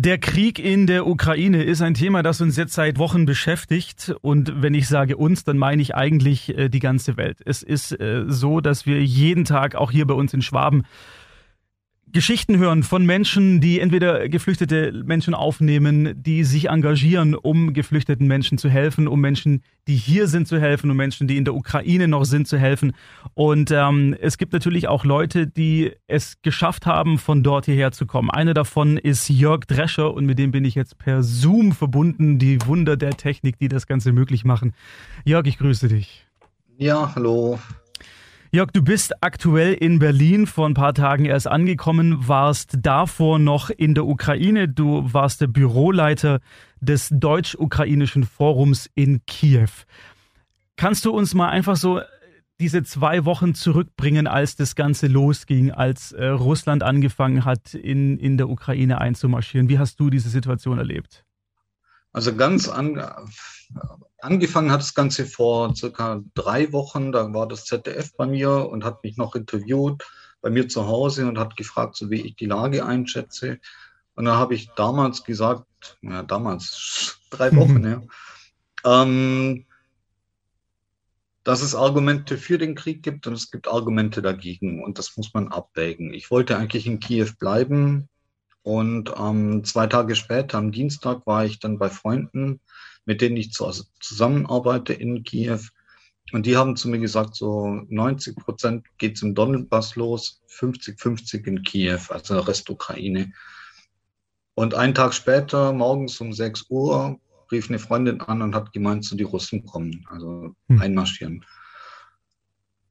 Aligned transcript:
Der 0.00 0.18
Krieg 0.18 0.60
in 0.60 0.86
der 0.86 1.08
Ukraine 1.08 1.64
ist 1.64 1.82
ein 1.82 1.94
Thema, 1.94 2.22
das 2.22 2.40
uns 2.40 2.56
jetzt 2.56 2.74
seit 2.74 2.98
Wochen 2.98 3.26
beschäftigt. 3.26 4.14
Und 4.20 4.62
wenn 4.62 4.72
ich 4.72 4.86
sage 4.86 5.16
uns, 5.16 5.42
dann 5.42 5.58
meine 5.58 5.82
ich 5.82 5.96
eigentlich 5.96 6.56
äh, 6.56 6.68
die 6.68 6.78
ganze 6.78 7.16
Welt. 7.16 7.38
Es 7.44 7.64
ist 7.64 7.98
äh, 8.00 8.22
so, 8.28 8.60
dass 8.60 8.86
wir 8.86 9.02
jeden 9.02 9.44
Tag, 9.44 9.74
auch 9.74 9.90
hier 9.90 10.06
bei 10.06 10.14
uns 10.14 10.32
in 10.32 10.40
Schwaben, 10.40 10.84
Geschichten 12.12 12.58
hören 12.58 12.82
von 12.82 13.04
Menschen, 13.04 13.60
die 13.60 13.80
entweder 13.80 14.28
geflüchtete 14.28 15.02
Menschen 15.04 15.34
aufnehmen, 15.34 16.22
die 16.22 16.44
sich 16.44 16.68
engagieren, 16.68 17.34
um 17.34 17.74
geflüchteten 17.74 18.26
Menschen 18.26 18.58
zu 18.58 18.68
helfen, 18.68 19.08
um 19.08 19.20
Menschen, 19.20 19.62
die 19.86 19.96
hier 19.96 20.26
sind, 20.26 20.48
zu 20.48 20.58
helfen, 20.58 20.90
um 20.90 20.96
Menschen, 20.96 21.28
die 21.28 21.36
in 21.36 21.44
der 21.44 21.54
Ukraine 21.54 22.08
noch 22.08 22.24
sind, 22.24 22.48
zu 22.48 22.58
helfen. 22.58 22.92
Und 23.34 23.70
ähm, 23.70 24.16
es 24.20 24.38
gibt 24.38 24.52
natürlich 24.52 24.88
auch 24.88 25.04
Leute, 25.04 25.46
die 25.46 25.92
es 26.06 26.40
geschafft 26.42 26.86
haben, 26.86 27.18
von 27.18 27.42
dort 27.42 27.66
hierher 27.66 27.92
zu 27.92 28.06
kommen. 28.06 28.30
Einer 28.30 28.54
davon 28.54 28.96
ist 28.96 29.28
Jörg 29.28 29.66
Drescher 29.66 30.14
und 30.14 30.24
mit 30.24 30.38
dem 30.38 30.50
bin 30.50 30.64
ich 30.64 30.74
jetzt 30.74 30.98
per 30.98 31.22
Zoom 31.22 31.72
verbunden. 31.72 32.38
Die 32.38 32.58
Wunder 32.66 32.96
der 32.96 33.10
Technik, 33.10 33.58
die 33.58 33.68
das 33.68 33.86
Ganze 33.86 34.12
möglich 34.12 34.44
machen. 34.44 34.72
Jörg, 35.24 35.46
ich 35.46 35.58
grüße 35.58 35.88
dich. 35.88 36.26
Ja, 36.78 37.12
hallo. 37.14 37.58
Jörg, 38.50 38.70
du 38.72 38.82
bist 38.82 39.22
aktuell 39.22 39.74
in 39.74 39.98
Berlin, 39.98 40.46
vor 40.46 40.66
ein 40.66 40.72
paar 40.72 40.94
Tagen 40.94 41.26
erst 41.26 41.46
angekommen, 41.46 42.28
warst 42.28 42.78
davor 42.80 43.38
noch 43.38 43.68
in 43.68 43.94
der 43.94 44.06
Ukraine. 44.06 44.68
Du 44.70 45.12
warst 45.12 45.42
der 45.42 45.48
Büroleiter 45.48 46.40
des 46.80 47.10
Deutsch-Ukrainischen 47.12 48.24
Forums 48.24 48.88
in 48.94 49.20
Kiew. 49.26 49.68
Kannst 50.76 51.04
du 51.04 51.10
uns 51.10 51.34
mal 51.34 51.50
einfach 51.50 51.76
so 51.76 52.00
diese 52.58 52.82
zwei 52.84 53.26
Wochen 53.26 53.54
zurückbringen, 53.54 54.26
als 54.26 54.56
das 54.56 54.74
Ganze 54.74 55.08
losging, 55.08 55.70
als 55.70 56.12
äh, 56.12 56.28
Russland 56.28 56.82
angefangen 56.82 57.44
hat, 57.44 57.74
in, 57.74 58.18
in 58.18 58.38
der 58.38 58.48
Ukraine 58.48 58.98
einzumarschieren? 58.98 59.68
Wie 59.68 59.78
hast 59.78 60.00
du 60.00 60.08
diese 60.08 60.30
Situation 60.30 60.78
erlebt? 60.78 61.26
Also 62.12 62.34
ganz 62.34 62.66
an, 62.66 62.94
angefangen 64.20 64.72
hat 64.72 64.80
das 64.80 64.94
Ganze 64.94 65.26
vor 65.26 65.74
circa 65.74 66.22
drei 66.34 66.72
Wochen. 66.72 67.12
Da 67.12 67.32
war 67.32 67.48
das 67.48 67.64
ZDF 67.64 68.14
bei 68.16 68.26
mir 68.26 68.68
und 68.68 68.84
hat 68.84 69.02
mich 69.02 69.16
noch 69.16 69.34
interviewt 69.34 70.04
bei 70.40 70.50
mir 70.50 70.68
zu 70.68 70.86
Hause 70.86 71.26
und 71.26 71.38
hat 71.38 71.56
gefragt, 71.56 71.96
so 71.96 72.10
wie 72.10 72.22
ich 72.22 72.36
die 72.36 72.46
Lage 72.46 72.84
einschätze. 72.84 73.58
Und 74.14 74.24
da 74.24 74.36
habe 74.36 74.54
ich 74.54 74.70
damals 74.76 75.24
gesagt, 75.24 75.66
ja, 76.02 76.22
damals, 76.22 77.20
drei 77.30 77.54
Wochen, 77.54 77.84
ja, 77.84 78.02
ähm, 78.84 79.64
dass 81.44 81.62
es 81.62 81.74
Argumente 81.74 82.36
für 82.36 82.58
den 82.58 82.74
Krieg 82.74 83.02
gibt 83.02 83.26
und 83.26 83.32
es 83.32 83.50
gibt 83.50 83.68
Argumente 83.68 84.20
dagegen 84.20 84.84
und 84.84 84.98
das 84.98 85.16
muss 85.16 85.32
man 85.34 85.48
abwägen. 85.48 86.12
Ich 86.12 86.30
wollte 86.30 86.58
eigentlich 86.58 86.86
in 86.86 87.00
Kiew 87.00 87.30
bleiben 87.38 88.08
und 88.62 89.12
ähm, 89.16 89.64
zwei 89.64 89.86
Tage 89.86 90.14
später, 90.14 90.58
am 90.58 90.72
Dienstag, 90.72 91.26
war 91.26 91.46
ich 91.46 91.58
dann 91.58 91.78
bei 91.78 91.88
Freunden 91.88 92.60
mit 93.08 93.22
denen 93.22 93.38
ich 93.38 93.52
zusammenarbeite 93.52 94.92
in 94.92 95.24
Kiew. 95.24 95.60
Und 96.32 96.44
die 96.44 96.58
haben 96.58 96.76
zu 96.76 96.90
mir 96.90 96.98
gesagt, 96.98 97.36
so 97.36 97.80
90 97.88 98.36
Prozent 98.36 98.86
geht 98.98 99.16
es 99.16 99.22
im 99.22 99.34
Donbass 99.34 99.96
los, 99.96 100.42
50, 100.48 101.00
50 101.00 101.46
in 101.46 101.62
Kiew, 101.62 102.00
also 102.10 102.38
Rest 102.40 102.68
Ukraine. 102.68 103.32
Und 104.52 104.74
einen 104.74 104.94
Tag 104.94 105.14
später, 105.14 105.72
morgens 105.72 106.20
um 106.20 106.34
6 106.34 106.66
Uhr, 106.68 107.18
rief 107.50 107.70
eine 107.70 107.78
Freundin 107.78 108.20
an 108.20 108.42
und 108.42 108.54
hat 108.54 108.74
gemeint, 108.74 109.06
so 109.06 109.16
die 109.16 109.24
Russen 109.24 109.64
kommen, 109.64 110.06
also 110.10 110.54
hm. 110.68 110.78
einmarschieren. 110.78 111.46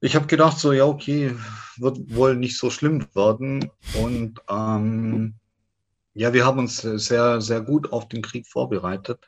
Ich 0.02 0.16
habe 0.16 0.26
gedacht, 0.26 0.58
so 0.58 0.74
ja, 0.74 0.86
okay, 0.86 1.36
wird 1.78 2.16
wohl 2.16 2.36
nicht 2.36 2.58
so 2.58 2.72
schlimm 2.72 3.06
werden. 3.14 3.70
Und 3.94 4.42
ähm, 4.50 5.36
ja, 6.16 6.34
wir 6.34 6.44
haben 6.44 6.58
uns 6.58 6.78
sehr, 6.82 7.40
sehr 7.40 7.62
gut 7.62 7.92
auf 7.94 8.08
den 8.08 8.24
Krieg 8.24 8.48
vorbereitet. 8.48 9.28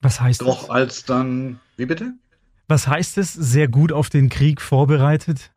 Was 0.00 0.20
heißt 0.20 0.40
Doch 0.42 0.62
das? 0.62 0.70
als 0.70 1.04
dann, 1.04 1.60
wie 1.76 1.86
bitte? 1.86 2.14
Was 2.68 2.86
heißt 2.86 3.18
es, 3.18 3.34
sehr 3.34 3.68
gut 3.68 3.92
auf 3.92 4.10
den 4.10 4.28
Krieg 4.28 4.60
vorbereitet? 4.60 5.52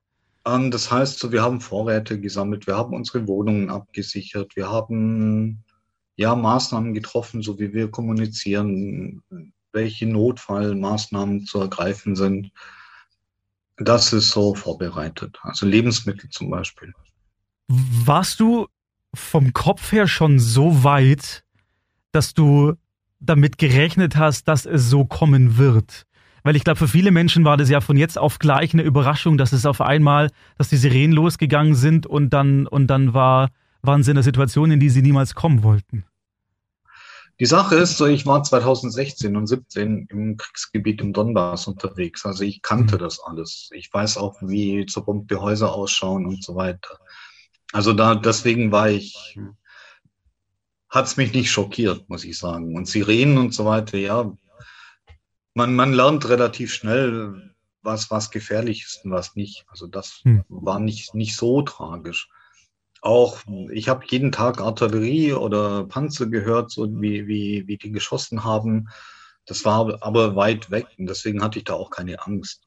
Ähm, 0.45 0.71
das 0.71 0.91
heißt, 0.91 1.19
so, 1.19 1.31
wir 1.31 1.41
haben 1.41 1.61
Vorräte 1.61 2.19
gesammelt, 2.19 2.67
wir 2.67 2.75
haben 2.75 2.93
unsere 2.93 3.27
Wohnungen 3.27 3.69
abgesichert, 3.69 4.55
wir 4.55 4.69
haben 4.69 5.63
ja 6.15 6.35
Maßnahmen 6.35 6.93
getroffen, 6.93 7.41
so 7.41 7.59
wie 7.59 7.73
wir 7.73 7.89
kommunizieren, 7.89 9.21
welche 9.71 10.05
Notfallmaßnahmen 10.05 11.45
zu 11.45 11.59
ergreifen 11.59 12.15
sind. 12.15 12.51
Das 13.77 14.13
ist 14.13 14.29
so 14.29 14.53
vorbereitet. 14.53 15.39
Also 15.41 15.65
Lebensmittel 15.65 16.29
zum 16.29 16.49
Beispiel. 16.49 16.93
Warst 17.67 18.39
du 18.39 18.67
vom 19.15 19.53
Kopf 19.53 19.91
her 19.91 20.07
schon 20.07 20.37
so 20.39 20.83
weit, 20.83 21.43
dass 22.11 22.33
du 22.33 22.75
damit 23.25 23.57
gerechnet 23.57 24.15
hast, 24.15 24.47
dass 24.47 24.65
es 24.65 24.89
so 24.89 25.05
kommen 25.05 25.57
wird? 25.57 26.05
Weil 26.43 26.55
ich 26.55 26.63
glaube, 26.63 26.77
für 26.77 26.87
viele 26.87 27.11
Menschen 27.11 27.45
war 27.45 27.55
das 27.55 27.69
ja 27.69 27.79
von 27.79 27.95
jetzt 27.95 28.17
auf 28.17 28.37
gleich 28.37 28.73
eine 28.73 28.83
Überraschung, 28.83 29.37
dass 29.37 29.53
es 29.53 29.65
auf 29.65 29.79
einmal, 29.79 30.29
dass 30.57 30.69
die 30.69 30.77
Sirenen 30.77 31.13
losgegangen 31.13 31.73
sind 31.73 32.05
und 32.05 32.31
dann, 32.31 32.67
und 32.67 32.87
dann 32.87 33.13
war, 33.13 33.49
waren 33.81 34.03
sie 34.03 34.11
in 34.11 34.17
einer 34.17 34.23
Situation, 34.23 34.71
in 34.71 34.79
die 34.79 34.89
sie 34.89 35.01
niemals 35.01 35.35
kommen 35.35 35.63
wollten. 35.63 36.05
Die 37.39 37.45
Sache 37.45 37.75
ist 37.75 37.97
so, 37.97 38.05
ich 38.05 38.25
war 38.25 38.43
2016 38.43 39.35
und 39.35 39.47
17 39.47 40.07
im 40.09 40.37
Kriegsgebiet 40.37 41.01
im 41.01 41.13
Donbass 41.13 41.67
unterwegs. 41.67 42.25
Also 42.25 42.43
ich 42.43 42.61
kannte 42.61 42.95
mhm. 42.95 42.99
das 42.99 43.19
alles. 43.19 43.69
Ich 43.73 43.91
weiß 43.91 44.17
auch, 44.17 44.35
wie 44.41 44.85
zerbombte 44.85 45.41
Häuser 45.41 45.73
ausschauen 45.73 46.25
und 46.25 46.43
so 46.43 46.55
weiter. 46.55 46.99
Also 47.71 47.93
da, 47.93 48.15
deswegen 48.15 48.71
war 48.71 48.89
ich 48.89 49.39
hat 50.93 51.07
es 51.07 51.17
mich 51.17 51.33
nicht 51.33 51.49
schockiert, 51.49 52.07
muss 52.07 52.23
ich 52.23 52.37
sagen. 52.37 52.75
Und 52.75 52.87
Sirenen 52.87 53.39
und 53.39 53.51
so 53.51 53.65
weiter, 53.65 53.97
ja, 53.97 54.31
man, 55.55 55.75
man 55.75 55.91
lernt 55.91 56.29
relativ 56.29 56.71
schnell, 56.71 57.51
was, 57.81 58.11
was 58.11 58.29
gefährlich 58.29 58.83
ist 58.83 59.03
und 59.03 59.09
was 59.09 59.35
nicht. 59.35 59.65
Also 59.69 59.87
das 59.87 60.21
hm. 60.21 60.43
war 60.49 60.79
nicht, 60.79 61.15
nicht 61.15 61.35
so 61.35 61.63
tragisch. 61.63 62.29
Auch 63.01 63.39
ich 63.71 63.89
habe 63.89 64.05
jeden 64.07 64.31
Tag 64.31 64.61
Artillerie 64.61 65.33
oder 65.33 65.85
Panzer 65.85 66.27
gehört, 66.27 66.69
so 66.69 66.87
wie, 67.01 67.27
wie, 67.27 67.67
wie 67.67 67.77
die 67.77 67.91
geschossen 67.91 68.43
haben. 68.43 68.87
Das 69.47 69.65
war 69.65 69.97
aber 70.01 70.35
weit 70.35 70.69
weg 70.69 70.85
und 70.99 71.07
deswegen 71.07 71.41
hatte 71.41 71.57
ich 71.57 71.65
da 71.65 71.73
auch 71.73 71.89
keine 71.89 72.23
Angst. 72.25 72.61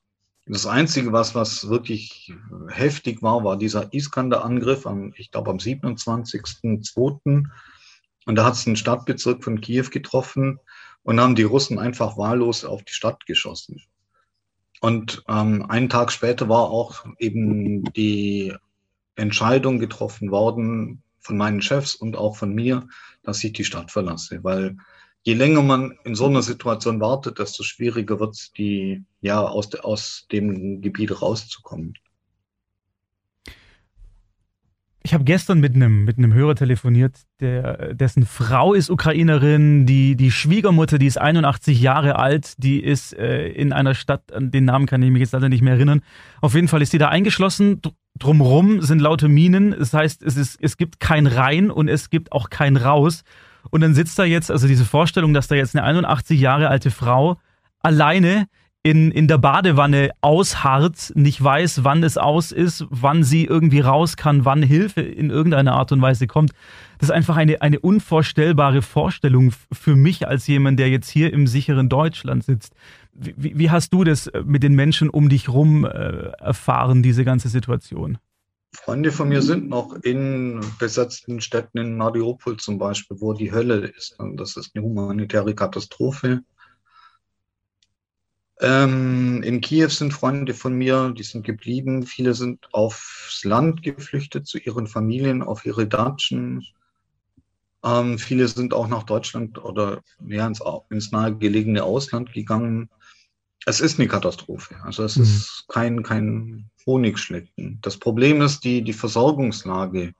Das 0.47 0.67
Einzige, 0.67 1.13
was, 1.13 1.37
was 1.37 1.69
wirklich 1.69 2.35
heftig 2.69 3.23
war, 3.23 3.45
war 3.45 3.57
dieser 3.57 3.93
Iskander-Angriff, 3.95 4.85
am, 4.85 5.15
ich 5.17 5.31
glaube 5.31 5.51
am 5.51 5.59
27.02. 5.59 7.47
Und 8.27 8.35
da 8.35 8.45
hat 8.45 8.55
es 8.55 8.67
einen 8.67 8.77
Stadtbezirk 8.77 9.43
von 9.43 9.61
Kiew 9.61 9.89
getroffen 9.91 10.61
und 11.03 11.21
haben 11.21 11.37
die 11.37 11.45
Russen 11.45 11.79
einfach 11.79 12.19
wahllos 12.19 12.65
auf 12.65 12.83
die 12.83 12.93
Stadt 12.93 13.25
geschossen. 13.25 13.81
Und 14.81 15.23
ähm, 15.29 15.65
einen 15.71 15.89
Tag 15.89 16.13
später 16.13 16.49
war 16.49 16.71
auch 16.71 17.07
eben 17.19 17.85
die 17.95 18.53
Entscheidung 19.15 19.79
getroffen 19.79 20.31
worden 20.31 21.03
von 21.21 21.37
meinen 21.37 21.63
Chefs 21.63 21.95
und 21.95 22.17
auch 22.17 22.37
von 22.37 22.55
mir, 22.55 22.89
dass 23.23 23.43
ich 23.43 23.53
die 23.53 23.65
Stadt 23.65 23.91
verlasse, 23.91 24.45
weil 24.45 24.77
je 25.23 25.35
länger 25.35 25.63
man 25.63 25.99
in 26.05 26.15
so 26.15 26.27
einer 26.27 26.43
Situation 26.43 27.01
wartet, 27.01 27.39
desto 27.39 27.63
schwieriger 27.63 28.21
wird 28.21 28.35
es, 28.35 28.53
die 28.53 29.05
ja 29.21 29.41
aus, 29.41 29.71
de, 29.71 29.81
aus 29.81 30.27
dem 30.31 30.83
Gebiet 30.83 31.21
rauszukommen. 31.23 31.95
Ich 35.07 35.15
habe 35.15 35.23
gestern 35.23 35.61
mit 35.61 35.77
einem 35.77 36.05
mit 36.05 36.17
Hörer 36.19 36.57
telefoniert, 36.57 37.17
der, 37.39 37.95
dessen 37.95 38.27
Frau 38.27 38.75
ist 38.75 38.91
Ukrainerin, 38.91 39.87
die, 39.87 40.17
die 40.17 40.33
Schwiegermutter, 40.33 40.99
die 40.99 41.07
ist 41.07 41.17
81 41.17 41.81
Jahre 41.81 42.19
alt, 42.19 42.55
die 42.59 42.83
ist 42.83 43.17
äh, 43.17 43.47
in 43.47 43.73
einer 43.73 43.95
Stadt, 43.95 44.33
an 44.33 44.51
den 44.51 44.65
Namen 44.65 44.87
kann 44.87 45.01
ich 45.03 45.13
mich 45.13 45.21
jetzt 45.21 45.31
leider 45.31 45.49
nicht 45.49 45.63
mehr 45.63 45.75
erinnern. 45.75 46.01
Auf 46.41 46.57
jeden 46.57 46.67
Fall 46.67 46.83
ist 46.83 46.91
sie 46.91 46.99
da 46.99 47.09
eingeschlossen. 47.09 47.81
Drumrum 48.19 48.83
sind 48.83 48.99
laute 48.99 49.29
Minen. 49.29 49.77
Das 49.79 49.95
heißt, 49.95 50.25
es, 50.25 50.37
ist, 50.37 50.59
es 50.61 50.77
gibt 50.77 50.99
kein 50.99 51.29
Rein 51.29 51.71
und 51.71 51.87
es 51.87 52.11
gibt 52.11 52.33
auch 52.33 52.51
kein 52.51 52.77
Raus. 52.77 53.23
Und 53.71 53.83
dann 53.83 53.95
sitzt 53.95 54.19
da 54.19 54.25
jetzt, 54.25 54.51
also 54.51 54.67
diese 54.67 54.85
Vorstellung, 54.85 55.33
dass 55.35 55.47
da 55.47 55.55
jetzt 55.55 55.77
eine 55.77 55.85
81 55.85 56.41
Jahre 56.41 56.69
alte 56.69 56.91
Frau 56.91 57.39
alleine 57.79 58.49
in, 58.87 59.11
in 59.11 59.27
der 59.27 59.39
Badewanne 59.39 60.11
ausharrt, 60.21 61.11
nicht 61.17 61.43
weiß, 61.43 61.83
wann 61.83 62.05
es 62.05 62.17
aus 62.17 62.53
ist, 62.53 62.87
wann 62.89 63.25
sie 63.25 63.45
irgendwie 63.45 63.81
raus 63.81 64.17
kann, 64.17 64.45
wann 64.45 64.63
Hilfe 64.63 65.01
in 65.01 65.29
irgendeiner 65.29 65.73
Art 65.73 65.91
und 65.91 66.01
Weise 66.01 66.29
kommt. 66.29 66.53
Das 66.99 67.09
ist 67.09 67.13
einfach 67.13 67.37
eine, 67.37 67.61
eine 67.63 67.81
unvorstellbare 67.81 68.83
Vorstellung 68.83 69.53
für 69.73 69.97
mich 69.97 70.29
als 70.29 70.47
jemand, 70.47 70.79
der 70.79 70.89
jetzt 70.89 71.11
hier 71.11 71.33
im 71.33 71.49
sicheren 71.49 71.89
Deutschland 71.89 72.45
sitzt. 72.45 72.75
Wie, 73.13 73.59
wie 73.59 73.71
hast 73.71 73.93
du 73.93 74.05
das 74.05 74.31
mit 74.45 74.63
den 74.63 74.77
Menschen 74.77 75.11
um 75.11 75.31
dich 75.31 75.49
rum 75.49 75.85
äh, 75.85 75.89
erfahren, 76.39 77.03
diese 77.03 77.25
ganze 77.25 77.49
Situation? 77.49 78.19
Freunde 78.73 79.11
von 79.11 79.29
mir 79.29 79.43
sind 79.43 79.69
noch 79.69 79.97
in 80.05 80.61
besetzten 80.79 81.41
Städten 81.41 81.79
in 81.79 81.97
Mariupol 81.97 82.57
zum 82.59 82.79
Beispiel, 82.79 83.17
wo 83.21 83.33
die 83.33 83.51
Hölle 83.51 83.79
ist. 83.79 84.17
Das 84.37 84.57
ist 84.57 84.77
eine 84.77 84.85
humanitäre 84.85 85.57
Katastrophe. 85.57 86.43
Ähm, 88.61 89.43
in 89.43 89.61
Kiew 89.61 89.89
sind 89.89 90.15
Freunde 90.15 90.55
von 90.55 90.75
mir, 90.75 91.13
die 91.17 91.23
sind 91.23 91.45
geblieben. 91.45 92.05
Viele 92.05 92.35
sind 92.35 92.73
aufs 92.73 93.45
Land 93.45 93.83
geflüchtet 93.83 94.47
zu 94.47 94.59
ihren 94.59 94.87
Familien, 94.87 95.43
auf 95.43 95.67
ihre 95.67 95.87
Datschen. 95.87 96.67
Ähm, 97.85 98.19
viele 98.19 98.49
sind 98.49 98.73
auch 98.73 98.89
nach 98.89 99.03
Deutschland 99.03 99.63
oder 99.63 100.03
ja, 100.27 100.47
ins, 100.47 100.63
ins 100.89 101.13
nahegelegene 101.13 101.85
Ausland 101.85 102.33
gegangen. 102.33 102.89
Es 103.67 103.81
ist 103.81 103.99
eine 103.99 104.09
Katastrophe. 104.09 104.77
Also 104.83 105.05
es 105.05 105.17
mhm. 105.17 105.23
ist 105.25 105.65
kein, 105.69 106.03
kein 106.03 106.71
Honigschlecken. 106.87 107.79
Das 107.83 107.99
Problem 107.99 108.41
ist 108.41 108.65
die, 108.65 108.83
die 108.83 108.93
Versorgungslage. 108.95 110.15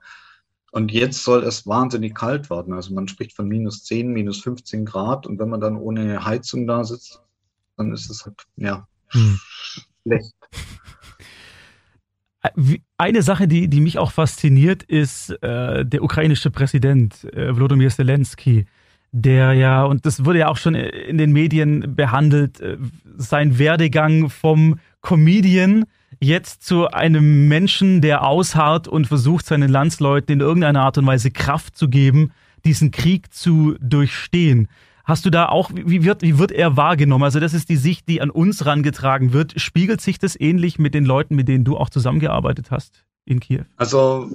Und 0.71 0.91
jetzt 0.91 1.23
soll 1.23 1.43
es 1.43 1.65
wahnsinnig 1.65 2.13
kalt 2.13 2.51
werden. 2.51 2.73
Also 2.73 2.93
man 2.93 3.07
spricht 3.07 3.33
von 3.33 3.47
minus 3.47 3.83
10, 3.85 4.13
minus 4.13 4.41
15 4.41 4.85
Grad. 4.85 5.25
Und 5.25 5.39
wenn 5.39 5.49
man 5.49 5.61
dann 5.61 5.77
ohne 5.77 6.23
Heizung 6.23 6.67
da 6.67 6.83
sitzt, 6.83 7.21
dann 7.77 7.93
ist 7.93 8.09
es 8.09 8.25
halt, 8.25 8.35
ja, 8.57 8.87
hm. 9.09 9.39
schlecht. 10.03 10.33
Eine 12.97 13.21
Sache, 13.23 13.47
die, 13.47 13.67
die 13.67 13.81
mich 13.81 13.97
auch 13.97 14.11
fasziniert, 14.11 14.83
ist 14.83 15.31
äh, 15.43 15.85
der 15.85 16.03
ukrainische 16.03 16.51
Präsident 16.51 17.23
äh, 17.33 17.55
Wladimir 17.55 17.89
Zelensky, 17.89 18.65
der 19.11 19.53
ja, 19.53 19.83
und 19.83 20.05
das 20.05 20.23
wurde 20.25 20.39
ja 20.39 20.47
auch 20.47 20.57
schon 20.57 20.75
in 20.75 21.17
den 21.17 21.31
Medien 21.31 21.95
behandelt, 21.95 22.59
äh, 22.61 22.77
sein 23.17 23.59
Werdegang 23.59 24.29
vom 24.29 24.79
Comedian 25.01 25.85
jetzt 26.19 26.63
zu 26.63 26.87
einem 26.87 27.47
Menschen, 27.47 28.01
der 28.01 28.23
ausharrt 28.25 28.87
und 28.87 29.07
versucht, 29.07 29.45
seinen 29.45 29.69
Landsleuten 29.69 30.33
in 30.33 30.39
irgendeiner 30.39 30.81
Art 30.81 30.97
und 30.97 31.05
Weise 31.05 31.31
Kraft 31.31 31.75
zu 31.75 31.89
geben, 31.89 32.31
diesen 32.65 32.91
Krieg 32.91 33.33
zu 33.33 33.75
durchstehen. 33.79 34.67
Hast 35.07 35.25
du 35.25 35.29
da 35.29 35.47
auch, 35.47 35.71
wie 35.73 36.03
wird, 36.03 36.21
wie 36.21 36.37
wird 36.37 36.51
er 36.51 36.75
wahrgenommen? 36.75 37.23
Also 37.23 37.39
das 37.39 37.53
ist 37.53 37.69
die 37.69 37.77
Sicht, 37.77 38.09
die 38.09 38.19
an 38.19 38.29
uns 38.29 38.65
rangetragen 38.65 39.31
wird. 39.31 39.57
Spiegelt 39.59 40.01
sich 40.01 40.19
das 40.19 40.37
ähnlich 40.37 40.79
mit 40.79 40.93
den 40.93 41.05
Leuten, 41.05 41.33
mit 41.33 41.47
denen 41.47 41.63
du 41.63 41.77
auch 41.77 41.89
zusammengearbeitet 41.89 42.71
hast 42.71 43.05
in 43.23 43.39
Kiew? 43.39 43.63
Also 43.77 44.29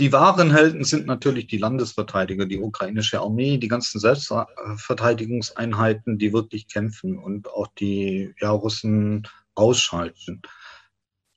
die 0.00 0.12
wahren 0.12 0.50
Helden 0.50 0.82
sind 0.82 1.06
natürlich 1.06 1.46
die 1.46 1.58
Landesverteidiger, 1.58 2.44
die 2.44 2.58
ukrainische 2.58 3.20
Armee, 3.20 3.58
die 3.58 3.68
ganzen 3.68 4.00
Selbstverteidigungseinheiten, 4.00 6.18
die 6.18 6.32
wirklich 6.32 6.66
kämpfen 6.66 7.16
und 7.16 7.48
auch 7.48 7.68
die 7.78 8.34
ja, 8.40 8.50
Russen 8.50 9.28
ausschalten. 9.54 10.42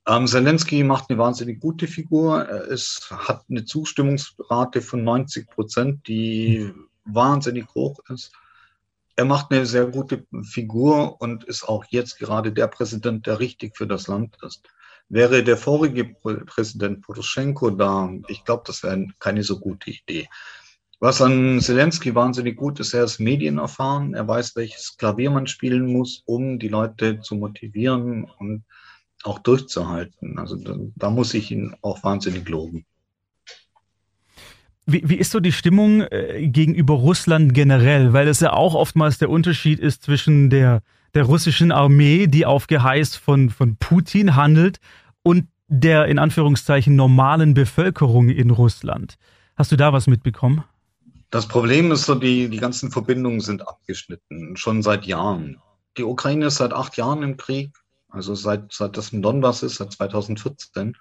Ähm, 0.07 0.25
Zelensky 0.25 0.83
macht 0.83 1.11
eine 1.11 1.19
wahnsinnig 1.19 1.59
gute 1.59 1.85
Figur. 1.85 2.41
Er 2.41 2.63
ist, 2.63 3.11
hat 3.11 3.43
eine 3.51 3.65
Zustimmungsrate 3.65 4.81
von 4.81 5.03
90 5.03 5.47
Prozent, 5.47 6.07
die 6.07 6.73
wahnsinnig 7.05 7.65
hoch 7.75 7.99
ist. 8.09 8.31
Er 9.15 9.25
macht 9.25 9.51
eine 9.51 9.65
sehr 9.65 9.85
gute 9.87 10.25
Figur 10.43 11.21
und 11.21 11.43
ist 11.43 11.63
auch 11.63 11.85
jetzt 11.89 12.17
gerade 12.17 12.51
der 12.51 12.67
Präsident, 12.67 13.27
der 13.27 13.39
richtig 13.39 13.77
für 13.77 13.87
das 13.87 14.07
Land 14.07 14.37
ist. 14.41 14.63
Wäre 15.09 15.43
der 15.43 15.57
vorige 15.57 16.05
Präsident 16.05 17.01
Poroschenko 17.01 17.71
da, 17.71 18.09
ich 18.29 18.45
glaube, 18.45 18.63
das 18.65 18.81
wäre 18.81 19.07
keine 19.19 19.43
so 19.43 19.59
gute 19.59 19.91
Idee. 19.91 20.29
Was 21.01 21.19
an 21.19 21.59
Zelensky 21.59 22.13
wahnsinnig 22.13 22.55
gut 22.55 22.79
ist, 22.79 22.93
er 22.93 23.03
ist 23.03 23.19
medienerfahren, 23.19 24.13
er 24.13 24.27
weiß, 24.27 24.55
welches 24.55 24.97
Klavier 24.97 25.31
man 25.31 25.47
spielen 25.47 25.91
muss, 25.91 26.21
um 26.25 26.59
die 26.59 26.67
Leute 26.67 27.19
zu 27.21 27.35
motivieren 27.35 28.25
und 28.37 28.63
auch 29.23 29.39
durchzuhalten. 29.39 30.37
Also 30.37 30.55
da, 30.57 30.75
da 30.95 31.09
muss 31.09 31.33
ich 31.33 31.51
ihn 31.51 31.75
auch 31.81 32.03
wahnsinnig 32.03 32.47
loben. 32.47 32.85
Wie, 34.85 35.07
wie 35.07 35.15
ist 35.15 35.31
so 35.31 35.39
die 35.39 35.51
Stimmung 35.51 36.01
äh, 36.01 36.47
gegenüber 36.47 36.95
Russland 36.95 37.53
generell? 37.53 38.13
Weil 38.13 38.27
es 38.27 38.39
ja 38.39 38.53
auch 38.53 38.73
oftmals 38.73 39.17
der 39.17 39.29
Unterschied 39.29 39.79
ist 39.79 40.03
zwischen 40.03 40.49
der, 40.49 40.81
der 41.13 41.23
russischen 41.23 41.71
Armee, 41.71 42.27
die 42.27 42.45
auf 42.45 42.67
Geheiß 42.67 43.15
von, 43.15 43.49
von 43.49 43.75
Putin 43.77 44.35
handelt, 44.35 44.79
und 45.23 45.47
der 45.67 46.05
in 46.07 46.19
Anführungszeichen 46.19 46.95
normalen 46.95 47.53
Bevölkerung 47.53 48.29
in 48.29 48.49
Russland. 48.49 49.17
Hast 49.55 49.71
du 49.71 49.77
da 49.77 49.93
was 49.93 50.07
mitbekommen? 50.07 50.63
Das 51.29 51.47
Problem 51.47 51.91
ist 51.91 52.05
so, 52.05 52.15
die, 52.15 52.49
die 52.49 52.57
ganzen 52.57 52.91
Verbindungen 52.91 53.39
sind 53.39 53.65
abgeschnitten, 53.65 54.57
schon 54.57 54.81
seit 54.81 55.05
Jahren. 55.05 55.61
Die 55.97 56.03
Ukraine 56.03 56.47
ist 56.47 56.55
seit 56.55 56.73
acht 56.73 56.97
Jahren 56.97 57.23
im 57.23 57.37
Krieg, 57.37 57.71
also 58.09 58.35
seit, 58.35 58.73
seit 58.73 58.97
das 58.97 59.13
im 59.13 59.21
Donbass 59.21 59.63
ist, 59.63 59.75
seit 59.75 59.93
2014. 59.93 60.97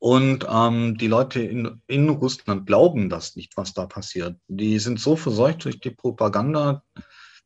Und 0.00 0.46
ähm, 0.50 0.96
die 0.96 1.08
Leute 1.08 1.42
in, 1.42 1.82
in 1.86 2.08
Russland 2.08 2.66
glauben 2.66 3.10
das 3.10 3.36
nicht, 3.36 3.54
was 3.58 3.74
da 3.74 3.84
passiert. 3.84 4.34
Die 4.48 4.78
sind 4.78 4.98
so 4.98 5.14
verseucht 5.14 5.66
durch 5.66 5.78
die 5.78 5.90
Propaganda, 5.90 6.82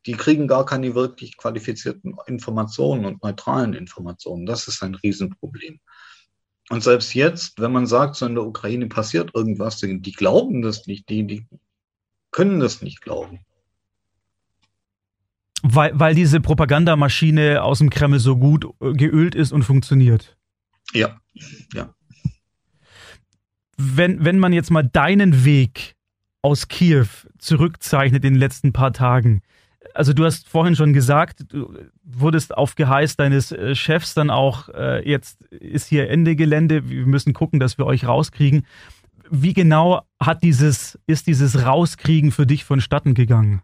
die 0.05 0.13
kriegen 0.13 0.47
gar 0.47 0.65
keine 0.65 0.95
wirklich 0.95 1.35
qualifizierten 1.35 2.15
Informationen 2.27 3.03
und 3.03 3.21
neutralen 3.21 3.73
Informationen. 3.73 4.45
Das 4.45 4.69
ist 4.69 4.81
ein 4.83 4.95
Riesenproblem. 4.95 5.81
Und 6.69 6.81
selbst 6.81 7.13
jetzt, 7.13 7.59
wenn 7.59 7.73
man 7.73 7.87
sagt, 7.87 8.15
so 8.15 8.25
in 8.25 8.35
der 8.35 8.45
Ukraine 8.45 8.87
passiert 8.87 9.31
irgendwas, 9.35 9.79
die 9.79 10.11
glauben 10.13 10.61
das 10.61 10.87
nicht, 10.87 11.09
die, 11.09 11.27
die 11.27 11.47
können 12.31 12.61
das 12.61 12.81
nicht 12.81 13.01
glauben. 13.01 13.41
Weil, 15.61 15.91
weil 15.99 16.15
diese 16.15 16.39
Propagandamaschine 16.39 17.63
aus 17.63 17.79
dem 17.79 17.89
Kreml 17.89 18.19
so 18.19 18.37
gut 18.37 18.65
äh, 18.79 18.93
geölt 18.93 19.35
ist 19.35 19.51
und 19.51 19.63
funktioniert. 19.63 20.37
Ja, 20.93 21.19
ja 21.73 21.93
wenn, 23.77 24.23
wenn 24.23 24.39
man 24.39 24.53
jetzt 24.53 24.71
mal 24.71 24.83
deinen 24.83 25.45
Weg 25.45 25.95
aus 26.41 26.67
Kiew 26.67 27.07
zurückzeichnet 27.37 28.23
in 28.23 28.33
den 28.33 28.39
letzten 28.39 28.73
paar 28.73 28.93
Tagen, 28.93 29.41
also 29.93 30.13
du 30.13 30.25
hast 30.25 30.47
vorhin 30.47 30.75
schon 30.75 30.93
gesagt, 30.93 31.45
du 31.49 31.73
wurdest 32.03 32.55
auf 32.55 32.75
Geheiß 32.75 33.15
deines 33.15 33.51
äh, 33.51 33.75
Chefs 33.75 34.13
dann 34.13 34.29
auch, 34.29 34.69
äh, 34.69 35.07
jetzt 35.07 35.41
ist 35.51 35.87
hier 35.87 36.09
Ende 36.09 36.35
Gelände, 36.35 36.89
wir 36.89 37.05
müssen 37.05 37.33
gucken, 37.33 37.59
dass 37.59 37.77
wir 37.77 37.85
euch 37.85 38.07
rauskriegen. 38.07 38.65
Wie 39.29 39.53
genau 39.53 40.01
hat 40.19 40.43
dieses, 40.43 40.99
ist 41.07 41.27
dieses 41.27 41.65
Rauskriegen 41.65 42.31
für 42.31 42.45
dich 42.45 42.63
vonstatten 42.63 43.13
gegangen? 43.13 43.61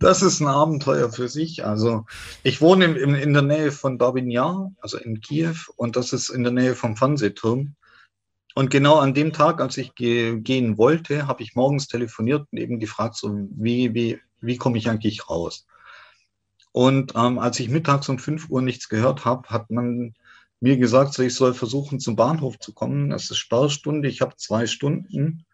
Das 0.00 0.22
ist 0.22 0.40
ein 0.40 0.48
Abenteuer 0.48 1.10
für 1.12 1.28
sich. 1.28 1.64
Also 1.64 2.04
ich 2.42 2.60
wohne 2.60 2.86
in, 2.86 3.14
in, 3.14 3.32
der 3.32 3.42
Nähe 3.42 3.70
von 3.70 3.96
Babinjar, 3.96 4.72
also 4.80 4.98
in 4.98 5.20
Kiew, 5.20 5.54
und 5.76 5.94
das 5.94 6.12
ist 6.12 6.30
in 6.30 6.42
der 6.42 6.52
Nähe 6.52 6.74
vom 6.74 6.96
Fernsehturm. 6.96 7.74
Und 8.54 8.70
genau 8.70 8.96
an 8.96 9.14
dem 9.14 9.32
Tag, 9.32 9.60
als 9.60 9.78
ich 9.78 9.94
ge 9.94 10.38
gehen 10.40 10.76
wollte, 10.76 11.26
habe 11.26 11.42
ich 11.42 11.54
morgens 11.54 11.88
telefoniert 11.88 12.46
und 12.50 12.58
eben 12.58 12.78
gefragt, 12.78 13.16
so 13.16 13.48
wie, 13.50 13.94
wie, 13.94 14.20
wie 14.40 14.56
komme 14.56 14.78
ich 14.78 14.88
eigentlich 14.88 15.28
raus? 15.30 15.66
Und 16.72 17.14
ähm, 17.16 17.38
als 17.38 17.60
ich 17.60 17.68
mittags 17.68 18.08
um 18.08 18.18
5 18.18 18.50
Uhr 18.50 18.62
nichts 18.62 18.88
gehört 18.88 19.24
habe, 19.24 19.48
hat 19.48 19.70
man 19.70 20.14
mir 20.60 20.76
gesagt, 20.76 21.12
so, 21.14 21.22
ich 21.22 21.34
soll 21.34 21.54
versuchen, 21.54 22.00
zum 22.00 22.16
Bahnhof 22.16 22.58
zu 22.58 22.72
kommen. 22.72 23.12
Es 23.12 23.30
ist 23.30 23.38
Sperrstunde, 23.38 24.08
ich 24.08 24.20
habe 24.20 24.36
zwei 24.36 24.66
Stunden, 24.66 25.44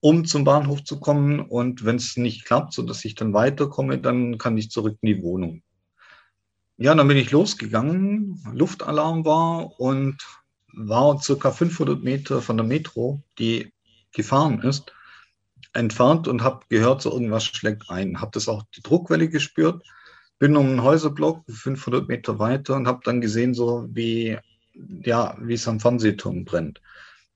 um 0.00 0.24
zum 0.24 0.44
Bahnhof 0.44 0.84
zu 0.84 1.00
kommen. 1.00 1.40
Und 1.40 1.84
wenn 1.84 1.96
es 1.96 2.16
nicht 2.16 2.44
klappt, 2.44 2.72
so 2.72 2.82
dass 2.82 3.04
ich 3.04 3.14
dann 3.14 3.32
weiterkomme, 3.32 3.98
dann 3.98 4.38
kann 4.38 4.56
ich 4.58 4.70
zurück 4.70 4.98
in 5.00 5.06
die 5.06 5.22
Wohnung. 5.22 5.62
Ja, 6.76 6.94
dann 6.94 7.08
bin 7.08 7.16
ich 7.16 7.30
losgegangen, 7.30 8.42
Luftalarm 8.52 9.24
war 9.24 9.80
und 9.80 10.18
war 10.76 11.20
circa 11.20 11.50
500 11.50 12.02
Meter 12.02 12.42
von 12.42 12.56
der 12.56 12.66
Metro, 12.66 13.22
die 13.38 13.72
gefahren 14.12 14.62
ist, 14.62 14.92
entfernt 15.72 16.28
und 16.28 16.42
habe 16.42 16.64
gehört, 16.68 17.02
so 17.02 17.12
irgendwas 17.12 17.44
schlägt 17.44 17.90
ein. 17.90 18.20
Habe 18.20 18.32
das 18.34 18.48
auch 18.48 18.62
die 18.76 18.82
Druckwelle 18.82 19.28
gespürt, 19.28 19.84
bin 20.38 20.56
um 20.56 20.66
einen 20.66 20.82
Häuserblock 20.82 21.44
500 21.48 22.08
Meter 22.08 22.38
weiter 22.38 22.76
und 22.76 22.86
habe 22.86 23.00
dann 23.04 23.20
gesehen, 23.20 23.54
so 23.54 23.88
wie 23.90 24.38
ja, 25.04 25.36
wie 25.40 25.54
es 25.54 25.68
am 25.68 25.80
Fernsehturm 25.80 26.44
brennt. 26.44 26.80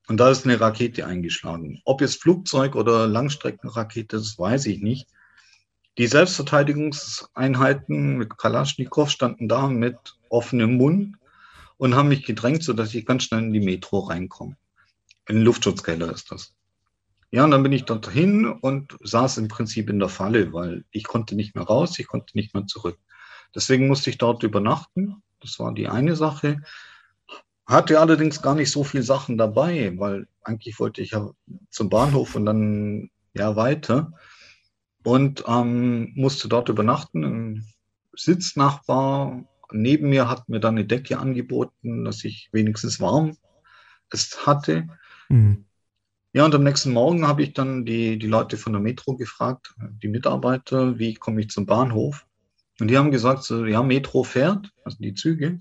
Und 0.09 0.19
da 0.19 0.31
ist 0.31 0.45
eine 0.45 0.61
Rakete 0.61 1.07
eingeschlagen. 1.07 1.81
Ob 1.85 2.01
jetzt 2.01 2.23
Flugzeug 2.23 2.75
oder 2.75 3.07
Langstreckenrakete, 3.07 4.17
das 4.17 4.39
weiß 4.39 4.67
ich 4.67 4.81
nicht. 4.81 5.09
Die 5.99 6.07
Selbstverteidigungseinheiten 6.07 8.17
mit 8.17 8.39
Kalaschnikow 8.39 9.11
standen 9.11 9.49
da 9.49 9.69
mit 9.69 9.97
offenem 10.31 10.77
Mund 10.77 11.17
und 11.79 11.95
haben 11.95 12.09
mich 12.09 12.25
gedrängt, 12.25 12.63
sodass 12.63 12.95
ich 12.95 13.07
ganz 13.07 13.25
schnell 13.25 13.45
in 13.45 13.53
die 13.53 13.61
Metro 13.61 14.01
reinkomme. 14.01 14.57
In 15.29 15.37
den 15.37 15.45
Luftschutzkeller 15.45 16.13
ist 16.13 16.31
das. 16.31 16.55
Ja, 17.31 17.45
und 17.45 17.51
dann 17.51 17.63
bin 17.63 17.73
ich 17.73 17.85
dort 17.85 18.11
hin 18.11 18.47
und 18.47 18.97
saß 19.03 19.39
im 19.39 19.49
Prinzip 19.49 19.91
in 19.91 19.99
der 19.99 20.09
Falle, 20.09 20.53
weil 20.53 20.85
ich 20.91 21.05
konnte 21.05 21.37
nicht 21.37 21.55
mehr 21.55 21.65
raus, 21.65 21.99
ich 21.99 22.07
konnte 22.07 22.37
nicht 22.37 22.55
mehr 22.55 22.67
zurück. 22.67 22.99
Deswegen 23.55 23.87
musste 23.87 24.11
ich 24.11 24.19
dort 24.19 24.43
übernachten. 24.43 25.23
Das 25.41 25.59
war 25.59 25.73
die 25.73 25.89
eine 25.89 26.17
Sache. 26.17 26.63
Hatte 27.67 28.01
allerdings 28.01 28.41
gar 28.41 28.55
nicht 28.55 28.71
so 28.71 28.83
viel 28.83 29.03
Sachen 29.03 29.37
dabei, 29.37 29.93
weil 29.99 30.27
eigentlich 30.43 30.81
wollte 30.81 31.03
ich 31.03 31.11
ja 31.11 31.31
zum 31.69 31.91
Bahnhof 31.91 32.35
und 32.35 32.47
dann 32.47 33.11
ja 33.35 33.57
weiter 33.57 34.13
und 35.05 35.45
ähm, 35.47 36.13
musste 36.15 36.49
dort 36.49 36.71
übernachten. 36.71 37.25
Ein 37.25 37.67
Sitznachbar 38.15 39.45
neben 39.73 40.09
mir 40.09 40.29
hat 40.29 40.49
mir 40.49 40.61
dann 40.61 40.77
eine 40.77 40.87
Decke 40.87 41.19
angeboten, 41.19 42.05
dass 42.05 42.25
ich 42.25 42.49
wenigstens 42.53 43.01
warm 43.01 43.37
es 44.11 44.47
hatte. 44.47 44.89
Mhm. 45.29 45.65
Ja, 46.33 46.45
und 46.45 46.55
am 46.55 46.63
nächsten 46.63 46.93
Morgen 46.93 47.27
habe 47.27 47.43
ich 47.43 47.55
dann 47.55 47.85
die, 47.85 48.19
die 48.19 48.27
Leute 48.27 48.57
von 48.57 48.73
der 48.73 48.83
Metro 48.83 49.17
gefragt, 49.17 49.75
die 50.03 50.09
Mitarbeiter, 50.09 50.99
wie 50.99 51.15
komme 51.15 51.41
ich 51.41 51.49
zum 51.49 51.67
Bahnhof? 51.67 52.27
Und 52.81 52.89
die 52.89 52.99
haben 52.99 53.11
gesagt, 53.11 53.43
so, 53.43 53.65
ja, 53.65 53.83
Metro 53.83 54.23
fährt, 54.23 54.71
also 54.85 54.99
die 55.01 55.15
Züge. 55.15 55.59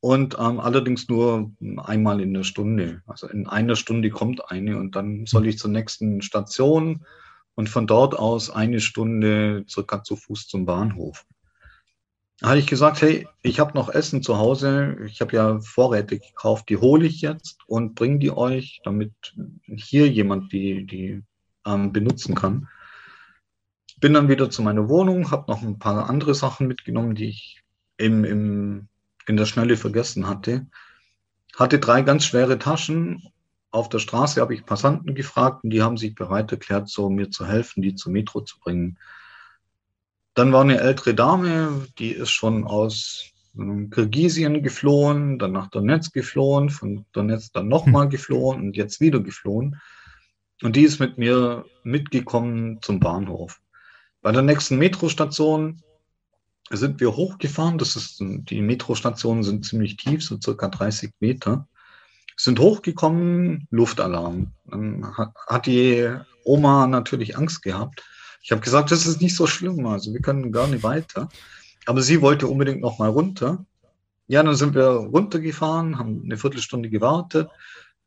und 0.00 0.36
ähm, 0.38 0.60
allerdings 0.60 1.08
nur 1.08 1.52
einmal 1.76 2.20
in 2.20 2.34
der 2.34 2.44
Stunde. 2.44 3.02
Also 3.06 3.28
in 3.28 3.46
einer 3.46 3.76
Stunde 3.76 4.10
kommt 4.10 4.50
eine 4.50 4.78
und 4.78 4.96
dann 4.96 5.26
soll 5.26 5.46
ich 5.46 5.58
zur 5.58 5.70
nächsten 5.70 6.22
Station 6.22 7.04
und 7.54 7.68
von 7.68 7.86
dort 7.86 8.18
aus 8.18 8.50
eine 8.50 8.80
Stunde 8.80 9.64
circa 9.68 10.02
zu 10.02 10.16
Fuß 10.16 10.48
zum 10.48 10.64
Bahnhof. 10.64 11.26
Habe 12.42 12.58
ich 12.58 12.66
gesagt, 12.66 13.02
hey, 13.02 13.28
ich 13.42 13.60
habe 13.60 13.74
noch 13.74 13.90
Essen 13.90 14.22
zu 14.22 14.38
Hause, 14.38 14.96
ich 15.04 15.20
habe 15.20 15.36
ja 15.36 15.60
Vorräte 15.60 16.18
gekauft, 16.18 16.70
die 16.70 16.78
hole 16.78 17.06
ich 17.06 17.20
jetzt 17.20 17.58
und 17.66 17.94
bringe 17.94 18.18
die 18.18 18.30
euch, 18.30 18.80
damit 18.82 19.12
hier 19.66 20.08
jemand 20.08 20.52
die, 20.52 20.86
die 20.86 21.22
ähm, 21.66 21.92
benutzen 21.92 22.34
kann. 22.34 22.68
Bin 23.98 24.14
dann 24.14 24.28
wieder 24.28 24.48
zu 24.48 24.62
meiner 24.62 24.88
Wohnung, 24.88 25.30
habe 25.30 25.50
noch 25.50 25.62
ein 25.62 25.78
paar 25.78 26.08
andere 26.08 26.34
Sachen 26.34 26.66
mitgenommen, 26.66 27.14
die 27.14 27.28
ich 27.28 27.62
im, 27.98 28.24
im 28.24 28.88
in 29.26 29.36
der 29.36 29.46
Schnelle 29.46 29.76
vergessen 29.76 30.26
hatte. 30.26 30.66
Hatte 31.56 31.78
drei 31.78 32.02
ganz 32.02 32.24
schwere 32.24 32.58
Taschen. 32.58 33.22
Auf 33.70 33.88
der 33.88 34.00
Straße 34.00 34.40
habe 34.40 34.54
ich 34.54 34.66
Passanten 34.66 35.14
gefragt 35.14 35.62
und 35.64 35.70
die 35.70 35.82
haben 35.82 35.96
sich 35.96 36.14
bereit 36.14 36.50
erklärt, 36.50 36.88
so 36.88 37.08
mir 37.08 37.30
zu 37.30 37.46
helfen, 37.46 37.82
die 37.82 37.94
zur 37.94 38.12
Metro 38.12 38.40
zu 38.40 38.58
bringen. 38.58 38.98
Dann 40.34 40.52
war 40.52 40.62
eine 40.62 40.80
ältere 40.80 41.14
Dame, 41.14 41.86
die 41.98 42.12
ist 42.12 42.30
schon 42.30 42.64
aus 42.64 43.32
ähm, 43.58 43.90
Kirgisien 43.90 44.62
geflohen, 44.62 45.38
dann 45.38 45.52
nach 45.52 45.68
Donetsk 45.68 46.12
geflohen, 46.12 46.70
von 46.70 47.04
Donetsk 47.12 47.52
dann 47.52 47.68
nochmal 47.68 48.04
hm. 48.04 48.10
geflohen 48.10 48.60
und 48.60 48.76
jetzt 48.76 49.00
wieder 49.00 49.20
geflohen. 49.20 49.80
Und 50.62 50.76
die 50.76 50.82
ist 50.82 51.00
mit 51.00 51.18
mir 51.18 51.64
mitgekommen 51.82 52.80
zum 52.82 53.00
Bahnhof. 53.00 53.60
Bei 54.22 54.30
der 54.32 54.42
nächsten 54.42 54.76
Metrostation 54.76 55.82
sind 56.70 57.00
wir 57.00 57.16
hochgefahren. 57.16 57.78
Das 57.78 57.96
ist, 57.96 58.20
die 58.20 58.60
Metrostationen 58.60 59.42
sind 59.42 59.64
ziemlich 59.64 59.96
tief, 59.96 60.22
so 60.22 60.38
circa 60.40 60.68
30 60.68 61.12
Meter. 61.18 61.66
Sind 62.36 62.58
hochgekommen, 62.58 63.66
Luftalarm. 63.70 64.52
Dann 64.66 65.16
hat 65.16 65.66
die 65.66 66.08
Oma 66.44 66.86
natürlich 66.86 67.36
Angst 67.36 67.62
gehabt. 67.62 68.04
Ich 68.42 68.52
habe 68.52 68.62
gesagt, 68.62 68.90
das 68.90 69.06
ist 69.06 69.20
nicht 69.20 69.36
so 69.36 69.46
schlimm, 69.46 69.86
also 69.86 70.12
wir 70.12 70.20
können 70.20 70.52
gar 70.52 70.66
nicht 70.66 70.82
weiter. 70.82 71.28
Aber 71.86 72.02
sie 72.02 72.22
wollte 72.22 72.46
unbedingt 72.46 72.80
noch 72.80 72.98
mal 72.98 73.10
runter. 73.10 73.64
Ja, 74.28 74.42
dann 74.42 74.54
sind 74.54 74.74
wir 74.74 74.86
runtergefahren, 74.86 75.98
haben 75.98 76.22
eine 76.24 76.36
Viertelstunde 76.36 76.88
gewartet, 76.88 77.50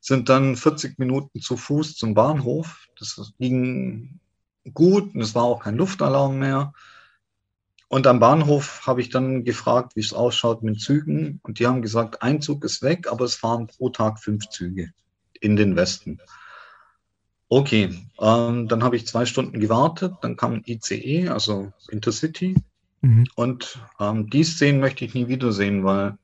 sind 0.00 0.28
dann 0.28 0.56
40 0.56 0.98
Minuten 0.98 1.40
zu 1.40 1.56
Fuß 1.56 1.96
zum 1.96 2.14
Bahnhof. 2.14 2.88
Das 2.98 3.32
ging 3.38 4.20
gut 4.72 5.14
und 5.14 5.20
es 5.20 5.34
war 5.34 5.44
auch 5.44 5.62
kein 5.62 5.76
Luftalarm 5.76 6.38
mehr. 6.38 6.72
Und 7.88 8.06
am 8.06 8.18
Bahnhof 8.20 8.86
habe 8.86 9.00
ich 9.00 9.10
dann 9.10 9.44
gefragt, 9.44 9.94
wie 9.94 10.00
es 10.00 10.12
ausschaut 10.12 10.62
mit 10.62 10.80
Zügen. 10.80 11.40
Und 11.42 11.58
die 11.58 11.66
haben 11.66 11.82
gesagt, 11.82 12.22
ein 12.22 12.40
Zug 12.40 12.64
ist 12.64 12.82
weg, 12.82 13.06
aber 13.10 13.24
es 13.24 13.36
fahren 13.36 13.66
pro 13.66 13.90
Tag 13.90 14.18
fünf 14.18 14.48
Züge 14.48 14.92
in 15.40 15.56
den 15.56 15.76
Westen. 15.76 16.18
Okay, 17.48 17.90
ähm, 18.18 18.68
dann 18.68 18.82
habe 18.82 18.96
ich 18.96 19.06
zwei 19.06 19.26
Stunden 19.26 19.60
gewartet. 19.60 20.14
Dann 20.22 20.36
kam 20.36 20.54
ein 20.54 20.64
ICE, 20.66 21.28
also 21.28 21.72
Intercity. 21.90 22.56
Mhm. 23.02 23.26
Und 23.34 23.78
ähm, 24.00 24.30
die 24.30 24.44
Szenen 24.44 24.80
möchte 24.80 25.04
ich 25.04 25.14
nie 25.14 25.28
wiedersehen, 25.28 25.84
weil 25.84 26.16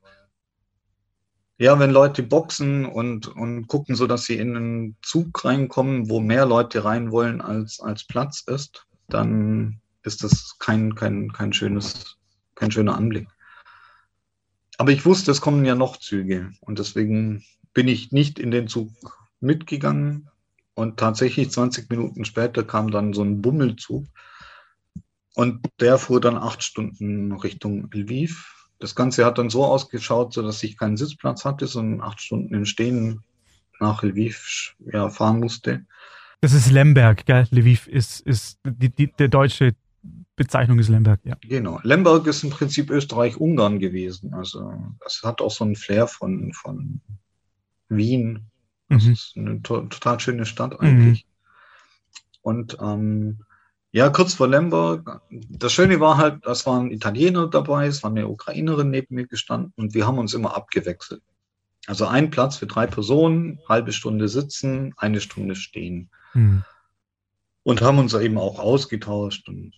ja, 1.61 1.77
wenn 1.77 1.91
Leute 1.91 2.23
boxen 2.23 2.85
und, 2.85 3.27
und 3.27 3.67
gucken, 3.67 3.95
so 3.95 4.07
dass 4.07 4.23
sie 4.23 4.37
in 4.37 4.55
einen 4.55 4.97
Zug 5.03 5.45
reinkommen, 5.45 6.09
wo 6.09 6.19
mehr 6.19 6.47
Leute 6.47 6.83
rein 6.83 7.11
wollen, 7.11 7.39
als, 7.39 7.79
als 7.79 8.03
Platz 8.03 8.43
ist, 8.47 8.87
dann 9.09 9.79
ist 10.01 10.23
das 10.23 10.55
kein, 10.57 10.95
kein, 10.95 11.31
kein, 11.31 11.53
schönes, 11.53 12.17
kein 12.55 12.71
schöner 12.71 12.95
Anblick. 12.95 13.27
Aber 14.79 14.91
ich 14.91 15.05
wusste, 15.05 15.29
es 15.29 15.39
kommen 15.39 15.63
ja 15.63 15.75
noch 15.75 15.97
Züge 15.97 16.51
und 16.61 16.79
deswegen 16.79 17.43
bin 17.75 17.87
ich 17.87 18.11
nicht 18.11 18.39
in 18.39 18.49
den 18.49 18.67
Zug 18.67 18.89
mitgegangen. 19.39 20.31
Und 20.73 20.97
tatsächlich 20.97 21.51
20 21.51 21.89
Minuten 21.89 22.25
später 22.25 22.63
kam 22.63 22.91
dann 22.91 23.13
so 23.13 23.23
ein 23.23 23.41
Bummelzug 23.41 24.05
und 25.35 25.67
der 25.79 25.97
fuhr 25.97 26.21
dann 26.21 26.37
acht 26.37 26.63
Stunden 26.63 27.31
Richtung 27.33 27.89
Lviv. 27.93 28.69
Das 28.79 28.95
Ganze 28.95 29.25
hat 29.25 29.37
dann 29.37 29.49
so 29.49 29.65
ausgeschaut, 29.65 30.33
so 30.33 30.41
dass 30.41 30.63
ich 30.63 30.77
keinen 30.77 30.97
Sitzplatz 30.97 31.45
hatte, 31.45 31.67
sondern 31.67 32.01
acht 32.01 32.21
Stunden 32.21 32.53
im 32.53 32.65
Stehen 32.65 33.21
nach 33.79 34.03
Lviv 34.03 34.75
ja, 34.91 35.09
fahren 35.09 35.39
musste. 35.39 35.85
Das 36.41 36.53
ist 36.53 36.71
Lemberg, 36.71 37.25
gell? 37.25 37.47
Lviv 37.51 37.87
ist, 37.87 38.21
ist 38.21 38.59
die, 38.63 38.89
die, 38.89 39.11
der 39.11 39.27
deutsche 39.27 39.75
Bezeichnung 40.35 40.79
ist 40.79 40.89
Lemberg, 40.89 41.19
ja. 41.23 41.35
Genau. 41.41 41.79
Lemberg 41.83 42.25
ist 42.25 42.43
im 42.43 42.49
Prinzip 42.49 42.89
Österreich-Ungarn 42.89 43.77
gewesen. 43.77 44.33
Also 44.33 44.73
es 45.05 45.21
hat 45.23 45.41
auch 45.41 45.51
so 45.51 45.63
einen 45.63 45.75
Flair 45.75 46.07
von, 46.07 46.51
von 46.53 47.01
Wien. 47.89 48.47
Das 48.91 49.05
mhm. 49.05 49.11
ist 49.13 49.33
eine 49.37 49.61
to 49.61 49.81
total 49.83 50.19
schöne 50.19 50.45
Stadt 50.45 50.79
eigentlich. 50.79 51.25
Mhm. 51.25 51.31
Und 52.41 52.77
ähm, 52.81 53.39
ja, 53.93 54.09
kurz 54.09 54.33
vor 54.33 54.47
Lemberg. 54.47 55.21
Das 55.49 55.71
Schöne 55.71 55.99
war 55.99 56.17
halt, 56.17 56.45
es 56.45 56.65
waren 56.65 56.91
Italiener 56.91 57.47
dabei, 57.47 57.87
es 57.87 58.03
war 58.03 58.11
eine 58.11 58.27
Ukrainerin 58.27 58.89
neben 58.89 59.15
mir 59.15 59.27
gestanden 59.27 59.73
und 59.77 59.93
wir 59.93 60.05
haben 60.05 60.17
uns 60.17 60.33
immer 60.33 60.55
abgewechselt. 60.55 61.21
Also 61.87 62.05
ein 62.05 62.29
Platz 62.29 62.57
für 62.57 62.67
drei 62.67 62.85
Personen, 62.85 63.59
halbe 63.67 63.93
Stunde 63.93 64.27
sitzen, 64.27 64.93
eine 64.97 65.21
Stunde 65.21 65.55
stehen. 65.55 66.09
Mhm. 66.33 66.63
Und 67.63 67.81
haben 67.81 67.99
uns 67.99 68.13
eben 68.13 68.37
auch 68.37 68.59
ausgetauscht 68.59 69.47
und 69.47 69.73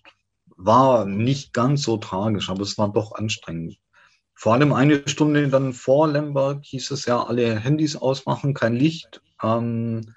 war 0.56 1.06
nicht 1.06 1.54
ganz 1.54 1.84
so 1.84 1.98
tragisch, 1.98 2.50
aber 2.50 2.62
es 2.62 2.78
war 2.78 2.92
doch 2.92 3.14
anstrengend. 3.14 3.78
Vor 4.44 4.56
allem 4.56 4.74
eine 4.74 5.08
Stunde 5.08 5.48
dann 5.48 5.72
vor 5.72 6.06
Lemberg 6.06 6.66
hieß 6.66 6.92
es 6.92 7.06
ja, 7.06 7.24
alle 7.24 7.58
Handys 7.58 7.96
ausmachen, 7.96 8.54
kein 8.54 8.76
Licht, 8.76 9.22
ähm, 9.42 10.14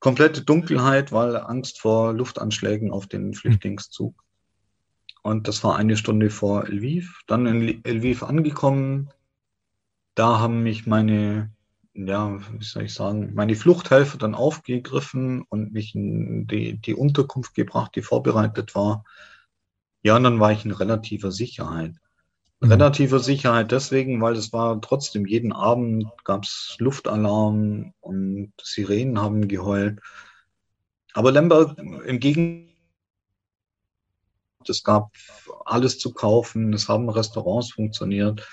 komplette 0.00 0.40
Dunkelheit, 0.40 1.12
weil 1.12 1.36
Angst 1.36 1.78
vor 1.78 2.14
Luftanschlägen 2.14 2.90
auf 2.90 3.06
den 3.06 3.34
Flüchtlingszug. 3.34 4.14
Und 5.22 5.46
das 5.46 5.62
war 5.62 5.76
eine 5.76 5.98
Stunde 5.98 6.30
vor 6.30 6.66
Lviv. 6.68 7.20
Dann 7.26 7.44
in 7.44 7.82
Lviv 7.84 8.22
angekommen. 8.22 9.10
Da 10.14 10.38
haben 10.38 10.62
mich 10.62 10.86
meine 10.86 11.50
ja, 11.92 12.40
wie 12.58 12.64
soll 12.64 12.84
ich 12.84 12.94
sagen, 12.94 13.34
meine 13.34 13.56
Fluchthelfer 13.56 14.16
dann 14.16 14.34
aufgegriffen 14.34 15.42
und 15.42 15.74
mich 15.74 15.94
in 15.94 16.46
die, 16.46 16.78
die 16.78 16.94
Unterkunft 16.94 17.52
gebracht, 17.52 17.94
die 17.94 18.00
vorbereitet 18.00 18.74
war. 18.74 19.04
Ja, 20.00 20.16
und 20.16 20.22
dann 20.22 20.40
war 20.40 20.50
ich 20.50 20.64
in 20.64 20.70
relativer 20.70 21.30
Sicherheit. 21.30 21.94
Mhm. 22.60 22.72
Relativer 22.72 23.20
Sicherheit 23.20 23.70
deswegen, 23.70 24.20
weil 24.20 24.34
es 24.34 24.52
war 24.52 24.80
trotzdem 24.80 25.26
jeden 25.26 25.52
Abend 25.52 26.06
gab 26.24 26.44
es 26.44 26.76
Luftalarm 26.78 27.92
und 28.00 28.52
Sirenen 28.60 29.20
haben 29.20 29.46
geheult. 29.46 30.00
Aber 31.12 31.32
Lemberg 31.32 31.78
im 31.78 32.20
Gegenteil, 32.20 32.68
es 34.66 34.84
gab 34.84 35.12
alles 35.64 35.98
zu 35.98 36.12
kaufen, 36.12 36.72
es 36.74 36.88
haben 36.88 37.08
Restaurants 37.08 37.72
funktioniert. 37.72 38.46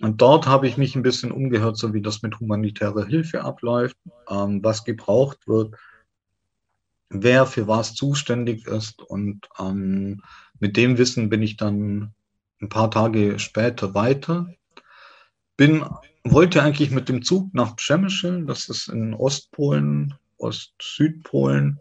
Und 0.00 0.20
dort 0.20 0.46
habe 0.46 0.66
ich 0.66 0.76
mich 0.76 0.96
ein 0.96 1.02
bisschen 1.02 1.30
umgehört, 1.30 1.76
so 1.76 1.94
wie 1.94 2.02
das 2.02 2.22
mit 2.22 2.40
humanitärer 2.40 3.06
Hilfe 3.06 3.44
abläuft, 3.44 3.96
ähm, 4.28 4.64
was 4.64 4.84
gebraucht 4.84 5.46
wird, 5.46 5.76
wer 7.08 7.46
für 7.46 7.68
was 7.68 7.94
zuständig 7.94 8.66
ist. 8.66 9.00
Und 9.00 9.48
ähm, 9.60 10.22
mit 10.58 10.76
dem 10.76 10.98
Wissen 10.98 11.28
bin 11.28 11.42
ich 11.42 11.56
dann 11.56 12.14
ein 12.62 12.68
paar 12.68 12.90
Tage 12.90 13.38
später 13.38 13.94
weiter. 13.94 14.48
Bin, 15.56 15.84
wollte 16.24 16.62
eigentlich 16.62 16.90
mit 16.90 17.08
dem 17.08 17.22
Zug 17.22 17.52
nach 17.52 17.76
Przemyśl, 17.76 18.46
das 18.46 18.68
ist 18.68 18.88
in 18.88 19.14
Ostpolen, 19.14 20.14
Ost-Südpolen. 20.38 21.80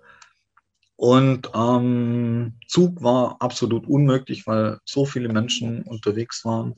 Und 0.95 1.49
ähm, 1.55 2.53
Zug 2.67 3.01
war 3.01 3.37
absolut 3.39 3.87
unmöglich, 3.87 4.45
weil 4.45 4.79
so 4.85 5.05
viele 5.05 5.29
Menschen 5.29 5.83
unterwegs 5.83 6.45
waren. 6.45 6.75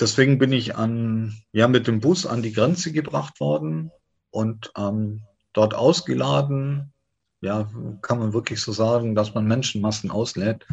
Deswegen 0.00 0.38
bin 0.38 0.52
ich 0.52 0.76
an, 0.76 1.36
ja, 1.52 1.68
mit 1.68 1.86
dem 1.86 2.00
Bus 2.00 2.24
an 2.26 2.42
die 2.42 2.52
Grenze 2.52 2.92
gebracht 2.92 3.40
worden 3.40 3.90
und 4.30 4.72
ähm, 4.76 5.22
dort 5.52 5.74
ausgeladen. 5.74 6.92
Ja, 7.40 7.68
kann 8.02 8.18
man 8.18 8.32
wirklich 8.32 8.60
so 8.60 8.72
sagen, 8.72 9.14
dass 9.14 9.34
man 9.34 9.46
Menschenmassen 9.46 10.10
auslädt. 10.10 10.66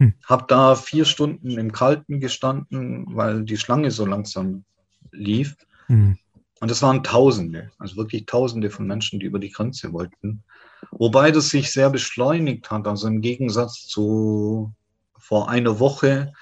Hm. 0.00 0.14
Hab 0.24 0.48
da 0.48 0.74
vier 0.74 1.04
Stunden 1.04 1.58
im 1.58 1.72
Kalten 1.72 2.20
gestanden, 2.20 3.06
weil 3.14 3.44
die 3.44 3.56
Schlange 3.56 3.90
so 3.90 4.04
langsam 4.04 4.64
lief. 5.12 5.56
Hm. 5.86 6.18
Und 6.60 6.70
es 6.70 6.82
waren 6.82 7.04
Tausende, 7.04 7.70
also 7.78 7.96
wirklich 7.96 8.26
Tausende 8.26 8.70
von 8.70 8.86
Menschen, 8.86 9.20
die 9.20 9.26
über 9.26 9.38
die 9.38 9.50
Grenze 9.50 9.92
wollten. 9.92 10.42
Wobei 10.90 11.30
das 11.30 11.50
sich 11.50 11.70
sehr 11.70 11.90
beschleunigt 11.90 12.70
hat. 12.70 12.86
Also 12.86 13.06
im 13.06 13.20
Gegensatz 13.20 13.86
zu 13.86 14.72
vor 15.16 15.48
einer 15.48 15.78
Woche 15.78 16.32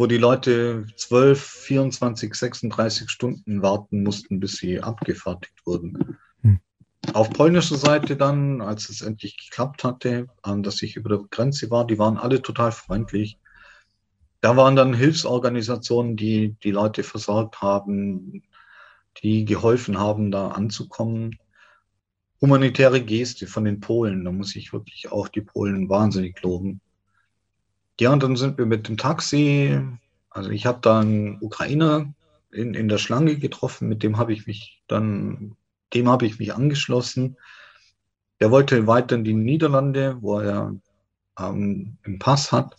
wo 0.00 0.06
die 0.06 0.16
Leute 0.16 0.86
12, 0.96 1.38
24, 1.38 2.34
36 2.34 3.10
Stunden 3.10 3.60
warten 3.60 4.02
mussten, 4.02 4.40
bis 4.40 4.52
sie 4.52 4.80
abgefertigt 4.80 5.60
wurden. 5.66 6.16
Auf 7.12 7.30
polnischer 7.30 7.76
Seite 7.76 8.16
dann, 8.16 8.60
als 8.60 8.88
es 8.88 9.00
endlich 9.00 9.36
geklappt 9.36 9.84
hatte, 9.84 10.28
dass 10.42 10.82
ich 10.82 10.96
über 10.96 11.08
der 11.08 11.26
Grenze 11.30 11.70
war, 11.70 11.86
die 11.86 11.98
waren 11.98 12.18
alle 12.18 12.42
total 12.42 12.72
freundlich. 12.72 13.38
da 14.40 14.56
waren 14.56 14.76
dann 14.76 14.94
Hilfsorganisationen, 14.94 16.16
die 16.16 16.56
die 16.62 16.70
Leute 16.70 17.02
versorgt 17.02 17.60
haben, 17.60 18.42
die 19.22 19.44
geholfen 19.44 19.98
haben, 19.98 20.30
da 20.30 20.48
anzukommen. 20.48 21.38
Humanitäre 22.40 23.02
Geste 23.02 23.46
von 23.46 23.64
den 23.64 23.80
Polen, 23.80 24.24
da 24.24 24.32
muss 24.32 24.56
ich 24.56 24.72
wirklich 24.72 25.12
auch 25.12 25.28
die 25.28 25.42
Polen 25.42 25.90
wahnsinnig 25.90 26.40
loben. 26.42 26.80
Ja, 28.00 28.12
und 28.12 28.22
dann 28.22 28.36
sind 28.36 28.56
wir 28.56 28.64
mit 28.64 28.88
dem 28.88 28.96
Taxi, 28.96 29.78
also 30.30 30.48
ich 30.50 30.64
habe 30.64 30.78
da 30.80 31.00
einen 31.00 31.36
Ukrainer 31.42 32.14
in, 32.50 32.72
in 32.72 32.88
der 32.88 32.96
Schlange 32.96 33.36
getroffen, 33.36 33.88
mit 33.88 34.02
dem 34.02 34.16
habe 34.16 34.32
ich 34.32 34.46
mich 34.46 34.82
dann, 34.88 35.54
dem 35.94 36.08
habe 36.08 36.26
ich 36.26 36.38
mich 36.38 36.54
angeschlossen. 36.54 37.36
Der 38.40 38.50
wollte 38.50 38.86
weiter 38.86 39.16
in 39.16 39.24
die 39.24 39.34
Niederlande, 39.34 40.16
wo 40.20 40.40
er 40.40 40.74
ähm, 41.38 41.96
einen 42.04 42.18
Pass 42.18 42.52
hat. 42.52 42.76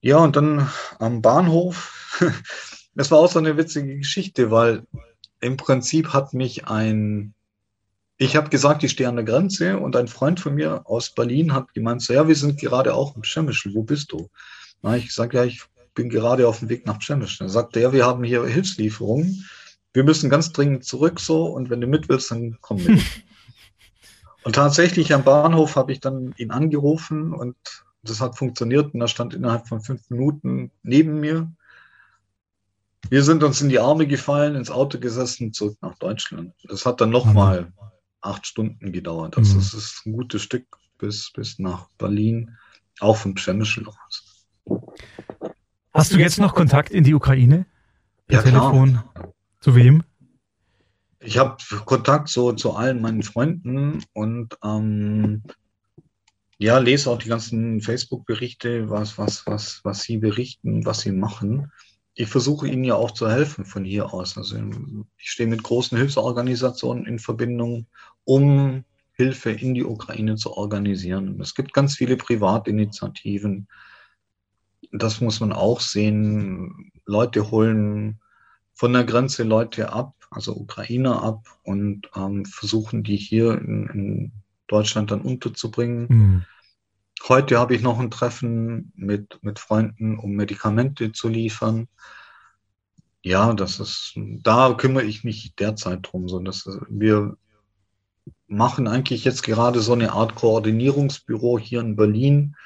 Ja, 0.00 0.18
und 0.18 0.34
dann 0.34 0.68
am 0.98 1.22
Bahnhof, 1.22 2.18
das 2.94 3.10
war 3.10 3.18
auch 3.18 3.30
so 3.30 3.38
eine 3.38 3.56
witzige 3.56 3.98
Geschichte, 3.98 4.50
weil 4.50 4.86
im 5.40 5.56
Prinzip 5.56 6.12
hat 6.12 6.34
mich 6.34 6.66
ein, 6.66 7.34
ich 8.16 8.36
habe 8.36 8.50
gesagt, 8.50 8.82
ich 8.82 8.92
stehe 8.92 9.08
an 9.08 9.16
der 9.16 9.24
Grenze 9.24 9.78
und 9.78 9.94
ein 9.96 10.08
Freund 10.08 10.40
von 10.40 10.54
mir 10.54 10.82
aus 10.86 11.10
Berlin 11.10 11.52
hat 11.52 11.72
gemeint, 11.74 12.02
so, 12.02 12.12
ja, 12.12 12.26
wir 12.26 12.36
sind 12.36 12.60
gerade 12.60 12.94
auch 12.94 13.16
im 13.16 13.24
Schemischl, 13.24 13.74
wo 13.74 13.82
bist 13.82 14.12
du? 14.12 14.28
Na, 14.82 14.96
ich 14.96 15.14
sage, 15.14 15.36
ja, 15.36 15.44
ich 15.44 15.62
bin 15.94 16.08
gerade 16.08 16.48
auf 16.48 16.60
dem 16.60 16.68
Weg 16.68 16.86
nach 16.86 16.98
Przemyśl. 16.98 17.38
Dann 17.38 17.48
sagte 17.48 17.80
er, 17.80 17.92
wir 17.92 18.06
haben 18.06 18.24
hier 18.24 18.44
Hilfslieferungen. 18.44 19.48
Wir 19.92 20.04
müssen 20.04 20.30
ganz 20.30 20.52
dringend 20.52 20.84
zurück 20.84 21.20
so 21.20 21.46
und 21.46 21.70
wenn 21.70 21.80
du 21.80 21.86
mit 21.86 22.08
willst, 22.08 22.30
dann 22.30 22.58
komm 22.60 22.82
mit. 22.82 23.00
und 24.44 24.54
tatsächlich 24.54 25.12
am 25.12 25.24
Bahnhof 25.24 25.76
habe 25.76 25.92
ich 25.92 26.00
dann 26.00 26.34
ihn 26.36 26.50
angerufen 26.50 27.32
und 27.32 27.56
das 28.02 28.20
hat 28.20 28.36
funktioniert 28.36 28.94
und 28.94 29.00
er 29.00 29.08
stand 29.08 29.34
innerhalb 29.34 29.68
von 29.68 29.80
fünf 29.80 30.08
Minuten 30.10 30.70
neben 30.82 31.20
mir. 31.20 31.50
Wir 33.10 33.22
sind 33.22 33.42
uns 33.42 33.60
in 33.60 33.68
die 33.68 33.78
Arme 33.78 34.06
gefallen, 34.06 34.54
ins 34.54 34.70
Auto 34.70 34.98
gesessen, 34.98 35.52
zurück 35.52 35.76
nach 35.82 35.96
Deutschland. 35.98 36.54
Das 36.64 36.86
hat 36.86 37.00
dann 37.00 37.10
nochmal 37.10 37.62
mhm. 37.62 37.72
acht 38.20 38.46
Stunden 38.46 38.92
gedauert. 38.92 39.36
Also 39.36 39.58
es 39.58 39.74
ist 39.74 40.06
ein 40.06 40.14
gutes 40.14 40.42
Stück 40.42 40.66
bis, 40.98 41.30
bis 41.32 41.58
nach 41.58 41.88
Berlin, 41.98 42.56
auch 43.00 43.16
von 43.16 43.34
Przemyśl 43.34 43.86
aus. 43.86 44.46
Hast 45.92 46.12
du 46.12 46.18
jetzt 46.18 46.38
noch 46.38 46.54
Kontakt 46.54 46.90
in 46.90 47.04
die 47.04 47.14
Ukraine? 47.14 47.66
Per 48.26 48.38
ja, 48.38 48.42
Telefon? 48.42 49.00
Klar. 49.12 49.31
Zu 49.62 49.76
wem? 49.76 50.02
Ich 51.20 51.38
habe 51.38 51.56
Kontakt 51.84 52.28
so 52.28 52.50
zu 52.50 52.72
allen 52.72 53.00
meinen 53.00 53.22
Freunden 53.22 54.02
und 54.12 54.58
ähm, 54.64 55.44
ja, 56.58 56.78
lese 56.78 57.08
auch 57.08 57.18
die 57.18 57.28
ganzen 57.28 57.80
Facebook-Berichte, 57.80 58.90
was, 58.90 59.18
was, 59.18 59.46
was, 59.46 59.80
was 59.84 60.02
sie 60.02 60.18
berichten, 60.18 60.84
was 60.84 61.02
sie 61.02 61.12
machen. 61.12 61.70
Ich 62.14 62.26
versuche 62.26 62.66
ihnen 62.66 62.82
ja 62.82 62.96
auch 62.96 63.12
zu 63.12 63.30
helfen 63.30 63.64
von 63.64 63.84
hier 63.84 64.12
aus. 64.12 64.36
Also 64.36 64.56
ich 65.16 65.30
stehe 65.30 65.48
mit 65.48 65.62
großen 65.62 65.96
Hilfsorganisationen 65.96 67.06
in 67.06 67.20
Verbindung, 67.20 67.86
um 68.24 68.82
Hilfe 69.12 69.52
in 69.52 69.74
die 69.74 69.84
Ukraine 69.84 70.34
zu 70.34 70.54
organisieren. 70.54 71.40
Es 71.40 71.54
gibt 71.54 71.72
ganz 71.72 71.94
viele 71.94 72.16
Privatinitiativen, 72.16 73.68
das 74.90 75.20
muss 75.20 75.38
man 75.38 75.52
auch 75.52 75.80
sehen. 75.80 76.90
Leute 77.06 77.52
holen 77.52 78.18
von 78.74 78.92
der 78.92 79.04
Grenze 79.04 79.42
Leute 79.42 79.92
ab, 79.92 80.14
also 80.30 80.56
Ukrainer 80.56 81.22
ab 81.22 81.46
und 81.62 82.10
ähm, 82.16 82.44
versuchen 82.44 83.02
die 83.02 83.16
hier 83.16 83.52
in, 83.58 83.86
in, 83.88 84.32
Deutschland 84.68 85.10
dann 85.10 85.20
unterzubringen. 85.20 86.06
Mhm. 86.08 86.44
Heute 87.28 87.58
habe 87.58 87.74
ich 87.74 87.82
noch 87.82 87.98
ein 88.00 88.10
Treffen 88.10 88.90
mit, 88.96 89.38
mit 89.42 89.58
Freunden, 89.58 90.18
um 90.18 90.32
Medikamente 90.32 91.12
zu 91.12 91.28
liefern. 91.28 91.88
Ja, 93.22 93.52
das 93.52 93.80
ist, 93.80 94.14
da 94.16 94.72
kümmere 94.72 95.04
ich 95.04 95.24
mich 95.24 95.54
derzeit 95.56 96.08
drum, 96.10 96.26
so 96.26 96.38
dass 96.38 96.66
wir 96.88 97.36
machen 98.46 98.88
eigentlich 98.88 99.24
jetzt 99.24 99.42
gerade 99.42 99.80
so 99.80 99.92
eine 99.92 100.12
Art 100.12 100.34
Koordinierungsbüro 100.34 101.58
hier 101.58 101.80
in 101.80 101.96
Berlin, 101.96 102.56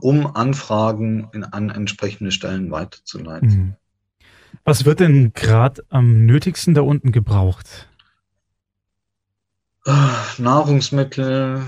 um 0.00 0.34
Anfragen 0.34 1.28
in, 1.32 1.44
an 1.44 1.70
entsprechende 1.70 2.32
Stellen 2.32 2.70
weiterzuleiten. 2.70 3.48
Mhm. 3.48 3.76
Was 4.64 4.84
wird 4.84 5.00
denn 5.00 5.32
gerade 5.32 5.84
am 5.88 6.26
nötigsten 6.26 6.74
da 6.74 6.82
unten 6.82 7.12
gebraucht? 7.12 7.88
Nahrungsmittel, 10.38 11.64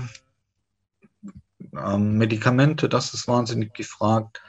ähm, 1.73 2.17
Medikamente, 2.17 2.89
das 2.89 3.13
ist 3.13 3.27
wahnsinnig 3.27 3.73
gefragt. 3.73 4.41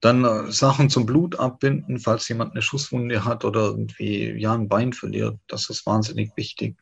Dann 0.00 0.24
äh, 0.24 0.50
Sachen 0.52 0.90
zum 0.90 1.06
Blut 1.06 1.38
abbinden, 1.38 1.98
falls 1.98 2.28
jemand 2.28 2.52
eine 2.52 2.62
Schusswunde 2.62 3.24
hat 3.24 3.44
oder 3.44 3.66
irgendwie 3.66 4.32
ja 4.38 4.52
ein 4.54 4.68
Bein 4.68 4.92
verliert, 4.92 5.38
das 5.46 5.70
ist 5.70 5.86
wahnsinnig 5.86 6.32
wichtig. 6.36 6.76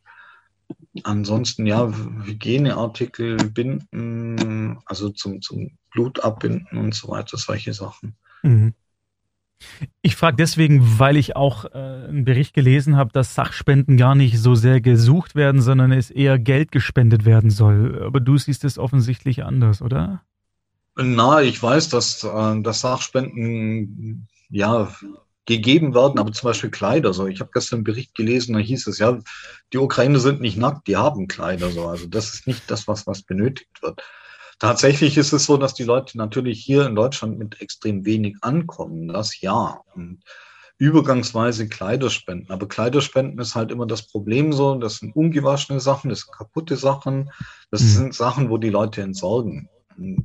Ansonsten 1.04 1.66
ja, 1.66 1.90
Hygieneartikel, 2.24 3.36
Binden, 3.36 4.78
also 4.84 5.10
zum, 5.10 5.40
zum 5.40 5.78
Blut 5.90 6.20
abbinden 6.20 6.78
und 6.78 6.94
so 6.94 7.08
weiter, 7.08 7.38
solche 7.38 7.72
Sachen. 7.72 8.16
Mhm. 8.42 8.74
Ich 10.02 10.16
frage 10.16 10.36
deswegen, 10.36 10.98
weil 10.98 11.16
ich 11.16 11.36
auch 11.36 11.64
äh, 11.64 11.68
einen 11.78 12.24
Bericht 12.24 12.54
gelesen 12.54 12.96
habe, 12.96 13.12
dass 13.12 13.34
Sachspenden 13.34 13.96
gar 13.96 14.14
nicht 14.14 14.38
so 14.38 14.54
sehr 14.54 14.80
gesucht 14.80 15.34
werden, 15.34 15.60
sondern 15.60 15.92
es 15.92 16.10
eher 16.10 16.38
Geld 16.38 16.72
gespendet 16.72 17.24
werden 17.24 17.50
soll. 17.50 18.02
Aber 18.04 18.20
du 18.20 18.38
siehst 18.38 18.64
es 18.64 18.78
offensichtlich 18.78 19.44
anders, 19.44 19.82
oder? 19.82 20.22
Na, 20.96 21.42
ich 21.42 21.62
weiß, 21.62 21.88
dass, 21.90 22.24
äh, 22.24 22.62
dass 22.62 22.80
Sachspenden 22.80 24.28
ja 24.50 24.92
gegeben 25.46 25.94
werden, 25.94 26.18
aber 26.18 26.32
zum 26.32 26.48
Beispiel 26.48 26.70
Kleider. 26.70 27.14
So, 27.14 27.26
ich 27.26 27.40
habe 27.40 27.50
gestern 27.52 27.78
einen 27.78 27.84
Bericht 27.84 28.14
gelesen, 28.14 28.52
da 28.52 28.58
hieß 28.58 28.86
es 28.86 28.98
ja, 28.98 29.18
die 29.72 29.78
Ukraine 29.78 30.20
sind 30.20 30.40
nicht 30.40 30.58
nackt, 30.58 30.86
die 30.86 30.96
haben 30.96 31.26
Kleider. 31.26 31.70
So, 31.70 31.86
also 31.86 32.06
das 32.06 32.34
ist 32.34 32.46
nicht 32.46 32.70
das, 32.70 32.86
was 32.86 33.06
was 33.06 33.22
benötigt 33.22 33.82
wird. 33.82 34.02
Tatsächlich 34.58 35.16
ist 35.16 35.32
es 35.32 35.44
so, 35.44 35.56
dass 35.56 35.74
die 35.74 35.84
Leute 35.84 36.18
natürlich 36.18 36.62
hier 36.64 36.86
in 36.86 36.94
Deutschland 36.94 37.38
mit 37.38 37.60
extrem 37.60 38.04
wenig 38.04 38.36
ankommen. 38.40 39.08
Das 39.08 39.40
ja. 39.40 39.80
Und 39.94 40.22
übergangsweise 40.78 41.68
Kleiderspenden. 41.68 42.50
Aber 42.50 42.68
Kleiderspenden 42.68 43.38
ist 43.38 43.54
halt 43.54 43.70
immer 43.70 43.86
das 43.86 44.06
Problem 44.06 44.52
so. 44.52 44.74
Das 44.76 44.96
sind 44.96 45.14
ungewaschene 45.14 45.80
Sachen, 45.80 46.10
das 46.10 46.20
sind 46.20 46.34
kaputte 46.34 46.76
Sachen. 46.76 47.30
Das 47.70 47.82
mhm. 47.82 47.86
sind 47.86 48.14
Sachen, 48.14 48.50
wo 48.50 48.58
die 48.58 48.70
Leute 48.70 49.02
entsorgen 49.02 49.68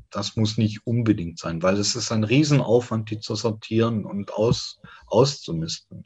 das 0.09 0.35
muss 0.35 0.57
nicht 0.57 0.85
unbedingt 0.85 1.39
sein, 1.39 1.61
weil 1.63 1.77
es 1.77 1.95
ist 1.95 2.11
ein 2.11 2.23
Riesenaufwand, 2.23 3.09
die 3.09 3.19
zu 3.19 3.35
sortieren 3.35 4.05
und 4.05 4.33
aus, 4.33 4.79
auszumisten. 5.07 6.05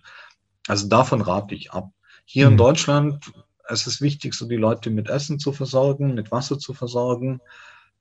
Also 0.68 0.88
davon 0.88 1.22
rate 1.22 1.56
ich 1.56 1.72
ab. 1.72 1.92
Hier 2.26 2.46
mhm. 2.46 2.54
in 2.54 2.58
Deutschland, 2.58 3.32
es 3.68 3.86
ist 3.86 4.02
wichtig, 4.02 4.34
so 4.34 4.48
die 4.48 4.56
Leute 4.56 4.90
mit 4.90 5.10
Essen 5.10 5.40
zu 5.40 5.52
versorgen, 5.52 6.14
mit 6.14 6.32
Wasser 6.32 6.58
zu 6.58 6.74
versorgen. 6.74 7.42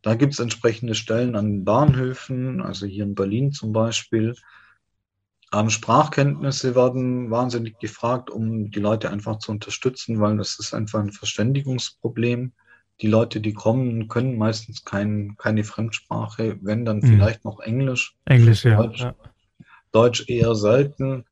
Da 0.07 0.15
gibt 0.15 0.35
es 0.35 0.39
entsprechende 0.39 0.95
Stellen 0.95 1.35
an 1.35 1.47
den 1.47 1.65
Bahnhöfen, 1.65 2.63
also 2.63 2.87
hier 2.87 3.03
in 3.03 3.17
Berlin 3.17 3.51
zum 3.51 3.73
Beispiel. 3.73 4.37
Ähm, 5.53 5.69
Sprachkenntnisse 5.69 6.77
werden 6.77 7.29
wahnsinnig 7.33 7.81
gefragt, 7.81 8.31
um 8.31 8.71
die 8.71 8.79
Leute 8.79 9.11
einfach 9.11 9.41
zu 9.41 9.51
unterstützen, 9.51 10.21
weil 10.21 10.37
das 10.37 10.61
ist 10.61 10.75
einfach 10.75 11.01
ein 11.01 11.11
Verständigungsproblem 11.11 12.53
die 13.01 13.09
Leute, 13.09 13.41
die 13.41 13.53
kommen, 13.53 14.07
können 14.07 14.39
meistens 14.39 14.85
kein, 14.85 15.35
keine 15.39 15.65
Fremdsprache, 15.65 16.57
wenn 16.63 16.85
dann 16.85 16.99
mhm. 16.99 17.07
vielleicht 17.09 17.45
noch 17.45 17.59
Englisch. 17.59 18.15
Englisch, 18.27 18.65
ja. 18.65 18.77
Deutsch, 18.77 19.01
ja. 19.01 19.15
Deutsch 19.91 20.29
eher 20.29 20.55
selten. 20.55 21.25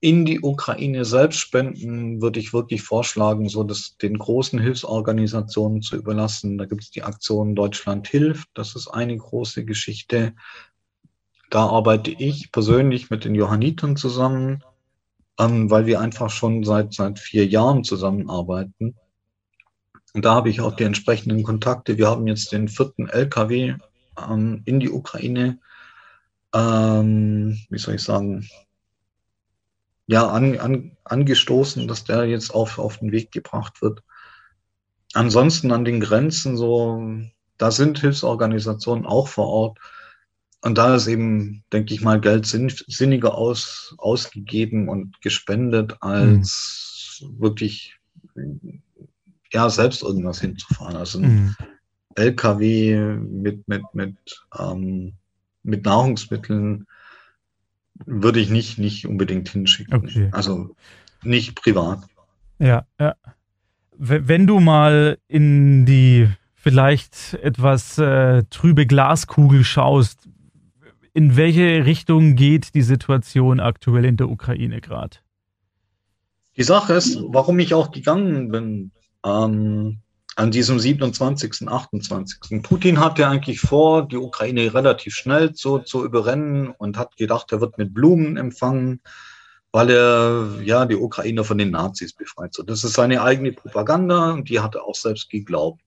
In 0.00 0.24
die 0.24 0.40
Ukraine 0.40 1.04
selbst 1.04 1.38
spenden 1.38 2.22
würde 2.22 2.38
ich 2.38 2.52
wirklich 2.52 2.82
vorschlagen, 2.82 3.48
so 3.48 3.64
dass 3.64 3.96
den 3.96 4.16
großen 4.16 4.60
Hilfsorganisationen 4.60 5.82
zu 5.82 5.96
überlassen. 5.96 6.56
Da 6.56 6.66
gibt 6.66 6.84
es 6.84 6.90
die 6.90 7.02
Aktion 7.02 7.56
Deutschland 7.56 8.06
hilft. 8.06 8.48
Das 8.54 8.76
ist 8.76 8.86
eine 8.86 9.16
große 9.16 9.64
Geschichte. 9.64 10.34
Da 11.50 11.66
arbeite 11.66 12.12
ich 12.12 12.52
persönlich 12.52 13.10
mit 13.10 13.24
den 13.24 13.34
Johannitern 13.34 13.96
zusammen, 13.96 14.62
ähm, 15.38 15.68
weil 15.68 15.86
wir 15.86 16.00
einfach 16.00 16.30
schon 16.30 16.62
seit, 16.62 16.94
seit 16.94 17.18
vier 17.18 17.46
Jahren 17.46 17.82
zusammenarbeiten. 17.82 18.94
Und 20.14 20.24
da 20.24 20.34
habe 20.34 20.50
ich 20.50 20.60
auch 20.60 20.76
die 20.76 20.84
entsprechenden 20.84 21.42
Kontakte. 21.42 21.98
Wir 21.98 22.08
haben 22.08 22.26
jetzt 22.28 22.52
den 22.52 22.68
vierten 22.68 23.08
LKW 23.08 23.74
ähm, 24.30 24.62
in 24.64 24.78
die 24.78 24.90
Ukraine, 24.90 25.58
ähm, 26.54 27.58
wie 27.68 27.78
soll 27.78 27.96
ich 27.96 28.02
sagen, 28.02 28.48
ja, 30.08 30.26
an, 30.26 30.58
an, 30.58 30.96
angestoßen, 31.04 31.86
dass 31.86 32.04
der 32.04 32.24
jetzt 32.24 32.54
auf, 32.54 32.78
auf 32.78 32.98
den 32.98 33.12
Weg 33.12 33.30
gebracht 33.30 33.82
wird. 33.82 34.02
Ansonsten 35.12 35.70
an 35.70 35.84
den 35.84 36.00
Grenzen 36.00 36.56
so, 36.56 37.00
da 37.58 37.70
sind 37.70 38.00
Hilfsorganisationen 38.00 39.04
auch 39.04 39.28
vor 39.28 39.46
Ort. 39.46 39.78
Und 40.62 40.78
da 40.78 40.96
ist 40.96 41.06
eben, 41.06 41.62
denke 41.72 41.92
ich 41.92 42.00
mal, 42.00 42.20
Geld 42.20 42.46
sinn, 42.46 42.72
sinniger 42.88 43.36
aus, 43.36 43.94
ausgegeben 43.98 44.88
und 44.88 45.20
gespendet, 45.20 45.96
als 46.00 47.22
mhm. 47.22 47.40
wirklich 47.40 47.96
ja, 49.52 49.68
selbst 49.68 50.02
irgendwas 50.02 50.40
hinzufahren. 50.40 50.96
Also 50.96 51.18
ein 51.18 51.44
mhm. 51.44 51.56
LKW 52.14 52.96
mit, 53.18 53.68
mit, 53.68 53.82
mit, 53.92 54.46
ähm, 54.58 55.12
mit 55.62 55.84
Nahrungsmitteln 55.84 56.86
würde 58.06 58.40
ich 58.40 58.50
nicht, 58.50 58.78
nicht 58.78 59.06
unbedingt 59.06 59.48
hinschicken. 59.48 59.94
Okay. 59.94 60.28
Also 60.32 60.74
nicht 61.22 61.54
privat. 61.60 62.00
Ja, 62.58 62.86
ja. 62.98 63.14
Wenn 63.96 64.46
du 64.46 64.60
mal 64.60 65.18
in 65.26 65.84
die 65.84 66.28
vielleicht 66.54 67.34
etwas 67.34 67.98
äh, 67.98 68.44
trübe 68.50 68.86
Glaskugel 68.86 69.64
schaust, 69.64 70.28
in 71.14 71.36
welche 71.36 71.84
Richtung 71.84 72.36
geht 72.36 72.74
die 72.74 72.82
Situation 72.82 73.58
aktuell 73.58 74.04
in 74.04 74.16
der 74.16 74.28
Ukraine 74.28 74.80
gerade? 74.80 75.16
Die 76.56 76.62
Sache 76.62 76.94
ist, 76.94 77.18
warum 77.28 77.58
ich 77.58 77.74
auch 77.74 77.90
gegangen 77.90 78.50
bin 78.50 78.92
ähm, 79.24 79.98
an 80.38 80.52
diesem 80.52 80.78
27., 80.78 81.66
28. 81.66 82.62
Putin 82.62 83.00
hatte 83.00 83.26
eigentlich 83.26 83.60
vor, 83.60 84.06
die 84.06 84.16
Ukraine 84.16 84.72
relativ 84.72 85.14
schnell 85.14 85.52
zu, 85.52 85.80
zu 85.80 86.04
überrennen 86.04 86.68
und 86.68 86.96
hat 86.96 87.16
gedacht, 87.16 87.50
er 87.50 87.60
wird 87.60 87.76
mit 87.76 87.92
Blumen 87.92 88.36
empfangen, 88.36 89.00
weil 89.72 89.90
er 89.90 90.62
ja 90.62 90.86
die 90.86 90.94
Ukraine 90.94 91.42
von 91.42 91.58
den 91.58 91.72
Nazis 91.72 92.12
befreit. 92.12 92.54
So, 92.54 92.62
das 92.62 92.84
ist 92.84 92.92
seine 92.92 93.20
eigene 93.22 93.52
Propaganda 93.52 94.30
und 94.30 94.48
die 94.48 94.60
hat 94.60 94.76
er 94.76 94.84
auch 94.84 94.94
selbst 94.94 95.28
geglaubt 95.28 95.82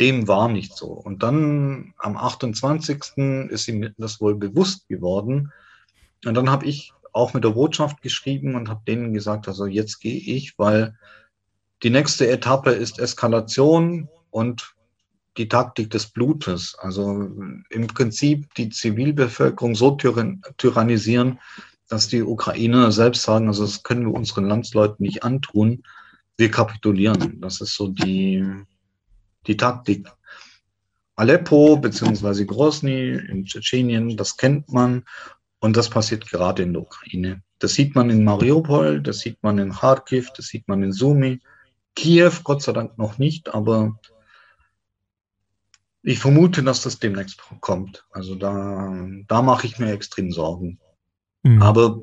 dem 0.00 0.26
war 0.26 0.48
nicht 0.48 0.74
so. 0.76 0.86
Und 0.86 1.22
dann 1.22 1.92
am 1.98 2.16
28. 2.16 3.50
ist 3.50 3.68
ihm 3.68 3.92
das 3.98 4.20
wohl 4.20 4.34
bewusst 4.34 4.88
geworden. 4.88 5.52
Und 6.24 6.34
dann 6.34 6.50
habe 6.50 6.64
ich 6.64 6.94
auch 7.12 7.34
mit 7.34 7.44
der 7.44 7.50
Botschaft 7.50 8.00
geschrieben 8.00 8.54
und 8.54 8.70
habe 8.70 8.80
denen 8.88 9.12
gesagt, 9.12 9.46
also 9.46 9.66
jetzt 9.66 10.00
gehe 10.00 10.18
ich, 10.18 10.58
weil 10.58 10.96
die 11.82 11.90
nächste 11.90 12.28
Etappe 12.28 12.70
ist 12.70 12.98
Eskalation 12.98 14.08
und 14.30 14.74
die 15.36 15.48
Taktik 15.48 15.90
des 15.90 16.06
Blutes. 16.06 16.76
Also 16.78 17.28
im 17.70 17.86
Prinzip 17.86 18.52
die 18.54 18.68
Zivilbevölkerung 18.68 19.74
so 19.74 19.96
tyrannisieren, 20.56 21.38
dass 21.88 22.08
die 22.08 22.22
Ukrainer 22.22 22.92
selbst 22.92 23.22
sagen, 23.22 23.48
also 23.48 23.64
das 23.64 23.82
können 23.82 24.06
wir 24.06 24.14
unseren 24.14 24.46
Landsleuten 24.46 25.04
nicht 25.04 25.24
antun. 25.24 25.82
Wir 26.36 26.50
kapitulieren. 26.50 27.40
Das 27.40 27.60
ist 27.60 27.74
so 27.74 27.88
die, 27.88 28.44
die 29.46 29.56
Taktik. 29.56 30.08
Aleppo 31.16 31.76
bzw. 31.76 32.44
Grozny 32.44 33.10
in 33.10 33.44
Tschetschenien, 33.44 34.16
das 34.16 34.36
kennt 34.36 34.72
man 34.72 35.04
und 35.58 35.76
das 35.76 35.90
passiert 35.90 36.26
gerade 36.26 36.62
in 36.62 36.72
der 36.72 36.82
Ukraine. 36.82 37.42
Das 37.58 37.74
sieht 37.74 37.94
man 37.94 38.08
in 38.08 38.24
Mariupol, 38.24 39.02
das 39.02 39.18
sieht 39.18 39.42
man 39.42 39.58
in 39.58 39.72
Kharkiv, 39.72 40.30
das 40.34 40.46
sieht 40.46 40.66
man 40.66 40.82
in 40.82 40.92
Sumy. 40.92 41.40
Kiew, 41.96 42.32
Gott 42.44 42.62
sei 42.62 42.72
Dank 42.72 42.98
noch 42.98 43.18
nicht, 43.18 43.52
aber 43.54 43.98
ich 46.02 46.18
vermute, 46.18 46.62
dass 46.62 46.82
das 46.82 46.98
demnächst 46.98 47.42
kommt. 47.60 48.06
Also 48.10 48.34
da, 48.34 49.06
da 49.28 49.42
mache 49.42 49.66
ich 49.66 49.78
mir 49.78 49.92
extrem 49.92 50.32
Sorgen. 50.32 50.78
Mhm. 51.42 51.62
Aber 51.62 52.02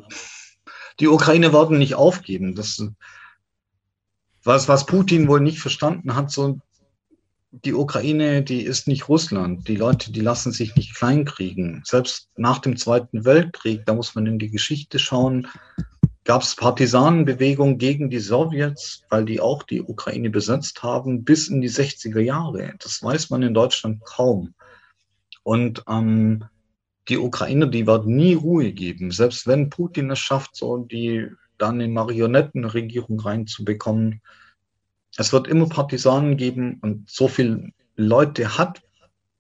die 1.00 1.08
Ukraine 1.08 1.54
werden 1.54 1.78
nicht 1.78 1.96
aufgeben. 1.96 2.56
Das, 2.56 2.84
was, 4.44 4.68
was 4.68 4.86
Putin 4.86 5.28
wohl 5.28 5.42
nicht 5.42 5.60
verstanden 5.60 6.16
hat, 6.16 6.32
so 6.32 6.60
die 7.52 7.74
Ukraine, 7.74 8.44
die 8.44 8.62
ist 8.62 8.88
nicht 8.88 9.10
Russland. 9.10 9.68
Die 9.68 9.76
Leute, 9.76 10.12
die 10.12 10.22
lassen 10.22 10.52
sich 10.52 10.76
nicht 10.76 10.96
kleinkriegen. 10.96 11.82
Selbst 11.86 12.30
nach 12.36 12.60
dem 12.60 12.78
Zweiten 12.78 13.26
Weltkrieg, 13.26 13.86
da 13.86 13.94
muss 13.94 14.16
man 14.16 14.26
in 14.26 14.38
die 14.38 14.52
Geschichte 14.52 15.00
schauen, 15.00 15.48
gab 16.28 16.42
es 16.42 16.58
Partisanenbewegungen 16.58 17.78
gegen 17.78 18.10
die 18.10 18.20
Sowjets, 18.20 19.06
weil 19.10 19.24
die 19.24 19.40
auch 19.40 19.64
die 19.64 19.82
Ukraine 19.82 20.30
besetzt 20.30 20.84
haben, 20.84 21.24
bis 21.24 21.48
in 21.48 21.62
die 21.62 21.70
60er 21.70 22.20
Jahre. 22.20 22.74
Das 22.80 23.02
weiß 23.02 23.30
man 23.30 23.44
in 23.44 23.54
Deutschland 23.54 24.04
kaum. 24.04 24.54
Und 25.44 25.86
ähm, 25.88 26.44
die 27.08 27.18
Ukraine, 27.18 27.70
die 27.70 27.88
wird 27.88 28.08
nie 28.08 28.34
Ruhe 28.34 28.74
geben. 28.74 29.12
Selbst 29.12 29.48
wenn 29.48 29.70
Putin 29.70 30.12
es 30.12 30.20
schafft, 30.20 30.58
so 30.58 30.76
die 30.80 31.28
dann 31.58 31.80
in 31.80 31.94
Marionettenregierung 31.94 33.22
reinzubekommen, 33.22 34.22
es 35.16 35.32
wird 35.32 35.48
immer 35.48 35.70
Partisanen 35.70 36.36
geben 36.36 36.80
und 36.82 37.10
so 37.10 37.30
viele 37.30 37.72
Leute 37.96 38.58
hat 38.58 38.82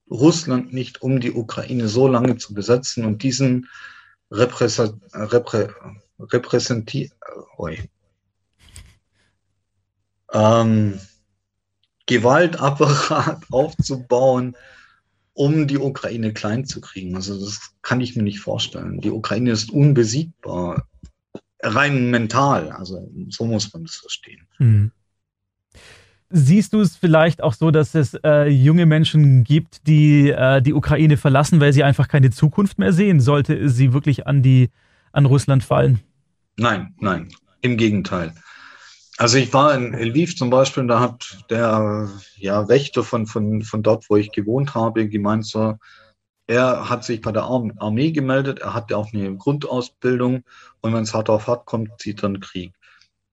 Russland 0.09 0.71
nicht, 0.71 1.01
um 1.01 1.19
die 1.19 1.33
Ukraine 1.33 1.89
so 1.89 2.07
lange 2.07 2.37
zu 2.37 2.53
besetzen 2.53 3.03
und 3.03 3.23
diesen 3.23 3.67
Repräsent, 4.31 5.01
Reprä, 5.13 5.67
repräsentier, 6.19 7.09
ähm, 10.33 10.99
Gewaltapparat 12.05 13.43
aufzubauen, 13.51 14.55
um 15.33 15.67
die 15.67 15.77
Ukraine 15.77 16.33
klein 16.33 16.65
zu 16.65 16.81
kriegen. 16.81 17.15
Also 17.15 17.39
das 17.39 17.73
kann 17.81 18.01
ich 18.01 18.15
mir 18.15 18.23
nicht 18.23 18.39
vorstellen. 18.39 19.01
Die 19.01 19.11
Ukraine 19.11 19.51
ist 19.51 19.71
unbesiegbar, 19.71 20.87
rein 21.61 22.09
mental. 22.09 22.71
Also 22.71 23.09
so 23.29 23.45
muss 23.45 23.71
man 23.73 23.83
das 23.83 23.95
verstehen. 23.95 24.47
Mhm. 24.57 24.91
Siehst 26.29 26.73
du 26.73 26.81
es 26.81 26.97
vielleicht 26.97 27.41
auch 27.41 27.53
so, 27.53 27.71
dass 27.71 27.95
es 27.95 28.13
äh, 28.25 28.49
junge 28.49 28.85
Menschen 28.85 29.45
gibt, 29.45 29.87
die 29.87 30.29
äh, 30.29 30.61
die 30.61 30.73
Ukraine 30.73 31.15
verlassen, 31.15 31.61
weil 31.61 31.71
sie 31.71 31.85
einfach 31.85 32.09
keine 32.09 32.31
Zukunft 32.31 32.79
mehr 32.79 32.91
sehen, 32.91 33.21
sollte 33.21 33.69
sie 33.69 33.93
wirklich 33.93 34.27
an 34.27 34.43
die 34.43 34.69
an 35.13 35.25
Russland 35.25 35.63
fallen? 35.63 36.01
Nein, 36.57 36.95
nein, 36.99 37.29
im 37.61 37.77
Gegenteil. 37.77 38.33
Also 39.17 39.37
ich 39.37 39.53
war 39.53 39.73
in 39.73 39.93
Lviv 39.93 40.35
zum 40.35 40.49
Beispiel, 40.49 40.85
da 40.87 40.99
hat 40.99 41.45
der 41.49 42.09
ja, 42.35 42.67
Wächter 42.67 43.03
von, 43.03 43.25
von, 43.25 43.63
von 43.63 43.81
dort, 43.81 44.09
wo 44.09 44.15
ich 44.15 44.31
gewohnt 44.31 44.75
habe, 44.75 45.07
gemeint 45.07 45.45
so, 45.45 45.75
er 46.47 46.89
hat 46.89 47.03
sich 47.03 47.21
bei 47.21 47.31
der 47.31 47.43
Armee 47.43 48.11
gemeldet, 48.11 48.59
er 48.59 48.73
hatte 48.73 48.97
auch 48.97 49.11
eine 49.13 49.35
Grundausbildung 49.35 50.43
und 50.81 50.93
wenn 50.93 51.03
es 51.03 51.13
hart 51.13 51.29
auf 51.29 51.47
hart 51.47 51.65
kommt, 51.65 51.99
zieht 51.99 52.23
er 52.23 52.29
einen 52.29 52.39
Krieg. 52.39 52.73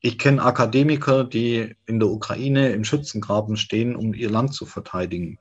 Ich 0.00 0.18
kenne 0.18 0.42
Akademiker, 0.42 1.24
die 1.24 1.76
in 1.86 2.00
der 2.00 2.10
Ukraine 2.10 2.72
im 2.72 2.84
Schützengraben 2.84 3.56
stehen, 3.56 3.96
um 3.96 4.12
ihr 4.12 4.30
Land 4.30 4.52
zu 4.52 4.66
verteidigen. 4.66 5.38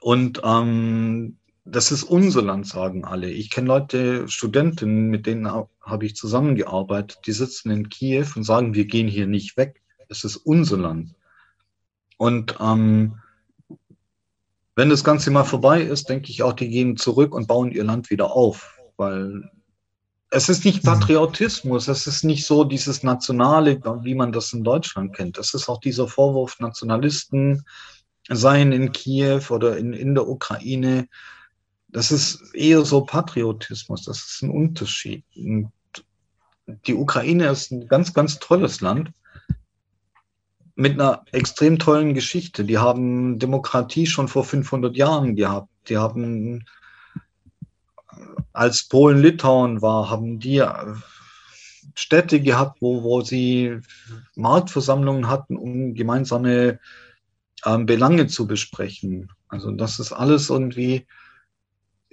Und 0.00 0.42
ähm, 0.44 1.38
das 1.64 1.90
ist 1.90 2.04
unser 2.04 2.42
Land, 2.42 2.66
sagen 2.66 3.04
alle. 3.04 3.30
Ich 3.30 3.50
kenne 3.50 3.68
Leute, 3.68 4.28
Studenten, 4.28 5.08
mit 5.08 5.26
denen 5.26 5.50
habe 5.50 6.06
ich 6.06 6.14
zusammengearbeitet, 6.14 7.20
die 7.26 7.32
sitzen 7.32 7.70
in 7.70 7.88
Kiew 7.88 8.26
und 8.36 8.44
sagen, 8.44 8.74
wir 8.74 8.84
gehen 8.84 9.08
hier 9.08 9.26
nicht 9.26 9.56
weg. 9.56 9.82
Es 10.08 10.24
ist 10.24 10.36
unser 10.36 10.76
Land. 10.76 11.14
Und 12.18 12.56
ähm, 12.60 13.18
wenn 14.76 14.90
das 14.90 15.04
Ganze 15.04 15.30
mal 15.30 15.44
vorbei 15.44 15.82
ist, 15.82 16.08
denke 16.08 16.30
ich 16.30 16.42
auch, 16.42 16.52
die 16.52 16.68
gehen 16.68 16.96
zurück 16.96 17.34
und 17.34 17.48
bauen 17.48 17.72
ihr 17.72 17.84
Land 17.84 18.10
wieder 18.10 18.32
auf, 18.32 18.78
weil 18.96 19.50
es 20.30 20.48
ist 20.48 20.64
nicht. 20.64 20.82
Patriotismus, 20.82 21.88
es 21.88 22.06
ist 22.06 22.24
nicht 22.24 22.44
so 22.44 22.64
dieses 22.64 23.02
Nationale, 23.02 23.80
wie 24.02 24.14
man 24.14 24.32
das 24.32 24.52
in 24.52 24.64
Deutschland 24.64 25.14
kennt. 25.14 25.38
Es 25.38 25.54
ist 25.54 25.68
auch 25.68 25.78
dieser 25.78 26.08
Vorwurf, 26.08 26.58
Nationalisten 26.58 27.64
seien 28.28 28.72
in 28.72 28.92
Kiew 28.92 29.42
oder 29.50 29.76
in, 29.76 29.92
in 29.92 30.14
der 30.14 30.26
Ukraine. 30.26 31.08
Das 31.94 32.10
ist 32.10 32.52
eher 32.54 32.84
so 32.84 33.02
Patriotismus, 33.02 34.02
das 34.02 34.18
ist 34.18 34.42
ein 34.42 34.50
Unterschied. 34.50 35.24
Und 35.36 35.70
die 36.88 36.94
Ukraine 36.94 37.46
ist 37.46 37.70
ein 37.70 37.86
ganz, 37.86 38.12
ganz 38.12 38.40
tolles 38.40 38.80
Land 38.80 39.12
mit 40.74 40.94
einer 40.94 41.24
extrem 41.30 41.78
tollen 41.78 42.12
Geschichte. 42.12 42.64
Die 42.64 42.78
haben 42.78 43.38
Demokratie 43.38 44.06
schon 44.08 44.26
vor 44.26 44.42
500 44.42 44.96
Jahren 44.96 45.36
gehabt. 45.36 45.68
Die 45.88 45.96
haben 45.96 46.64
als 48.52 48.88
Polen 48.88 49.22
Litauen 49.22 49.80
war, 49.80 50.10
haben 50.10 50.40
die 50.40 50.58
äh, 50.58 50.94
Städte 51.94 52.40
gehabt, 52.40 52.78
wo, 52.80 53.04
wo 53.04 53.20
sie 53.22 53.78
Marktversammlungen 54.34 55.28
hatten, 55.28 55.56
um 55.56 55.94
gemeinsame 55.94 56.80
ähm, 57.64 57.86
Belange 57.86 58.26
zu 58.26 58.48
besprechen. 58.48 59.30
Also 59.46 59.70
das 59.70 60.00
ist 60.00 60.10
alles 60.10 60.50
irgendwie 60.50 61.06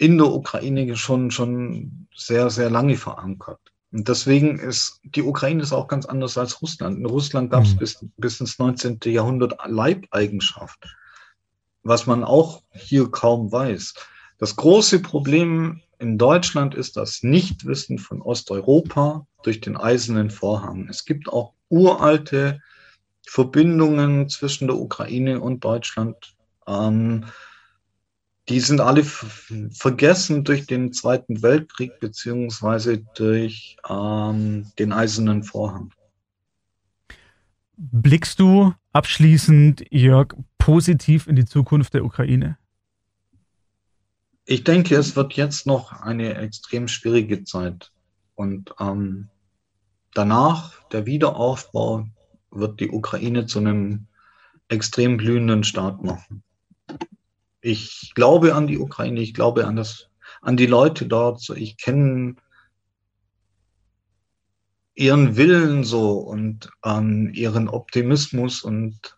in 0.02 0.18
der 0.18 0.34
Ukraine 0.34 0.96
schon, 0.96 1.30
schon 1.30 2.08
sehr, 2.16 2.50
sehr 2.50 2.72
lange 2.72 2.98
verankert. 2.98 3.60
Und 3.92 4.08
deswegen 4.08 4.58
ist 4.58 5.00
die 5.04 5.22
Ukraine 5.22 5.62
ist 5.62 5.74
auch 5.74 5.88
ganz 5.88 6.08
anders 6.08 6.40
als 6.40 6.60
Russland. 6.64 6.98
In 6.98 7.06
Russland 7.06 7.52
gab 7.52 7.66
es 7.66 7.76
mhm. 7.76 7.78
bis, 7.78 8.06
bis 8.18 8.40
ins 8.40 8.58
19. 8.58 8.98
Jahrhundert 9.06 9.60
Leibeigenschaft, 9.64 10.98
was 11.84 12.08
man 12.08 12.24
auch 12.24 12.64
hier 12.72 13.12
kaum 13.12 13.52
weiß. 13.52 13.94
Das 14.40 14.56
große 14.56 15.04
Problem 15.04 15.82
in 16.00 16.18
Deutschland 16.18 16.74
ist 16.74 16.98
das 16.98 17.22
Nichtwissen 17.22 18.00
von 18.00 18.24
Osteuropa 18.24 19.28
durch 19.44 19.62
den 19.62 19.78
eisernen 19.78 20.32
Vorhang. 20.32 20.88
Es 20.90 21.06
gibt 21.06 21.30
auch 21.30 21.54
uralte 21.70 22.60
Verbindungen 23.28 24.30
zwischen 24.30 24.66
der 24.66 24.78
Ukraine 24.78 25.42
und 25.42 25.64
Deutschland. 25.64 26.34
Ähm, 26.66 27.26
die 28.52 28.60
sind 28.60 28.82
alle 28.82 29.04
vergessen 29.04 30.44
durch 30.44 30.68
den 30.68 30.94
Zweiten 30.94 31.42
Weltkrieg 31.42 32.00
beziehungsweise 32.00 33.00
durch 33.16 33.78
ähm, 33.90 34.68
den 34.78 34.92
eisernen 34.92 35.44
Vorhang. 35.44 35.94
Blickst 37.78 38.40
du 38.40 38.74
abschließend, 38.92 39.86
Jörg, 39.90 40.36
positiv 40.58 41.28
in 41.28 41.36
die 41.36 41.46
Zukunft 41.46 41.94
der 41.94 42.06
Ukraine? 42.06 42.58
Ich 44.46 44.64
denke, 44.64 44.96
es 44.96 45.16
wird 45.16 45.34
jetzt 45.34 45.66
noch 45.66 45.94
eine 45.94 46.36
extrem 46.36 46.88
schwierige 46.88 47.44
Zeit. 47.44 47.92
Und 48.36 48.74
ähm, 48.80 49.30
danach, 50.14 50.74
der 50.90 51.06
Wiederaufbau, 51.06 52.08
wird 52.52 52.80
die 52.82 52.90
Ukraine 52.90 53.46
zu 53.46 53.60
einem 53.60 54.08
extrem 54.68 55.18
blühenden 55.18 55.64
Staat 55.64 56.04
machen. 56.04 56.44
Ich 57.62 58.14
glaube 58.16 58.56
an 58.56 58.68
die 58.68 58.80
Ukraine, 58.80 59.22
ich 59.22 59.34
glaube 59.34 59.68
an 59.68 59.76
das, 59.76 60.10
an 60.42 60.58
die 60.58 60.66
Leute 60.66 61.06
dort. 61.06 61.48
Ich 61.50 61.78
kenne 61.78 62.36
ihren 64.96 65.38
Willen 65.38 65.84
so 65.84 66.20
und 66.20 66.72
an 66.82 67.34
ihren 67.34 67.70
Optimismus 67.70 68.64
und 68.64 69.18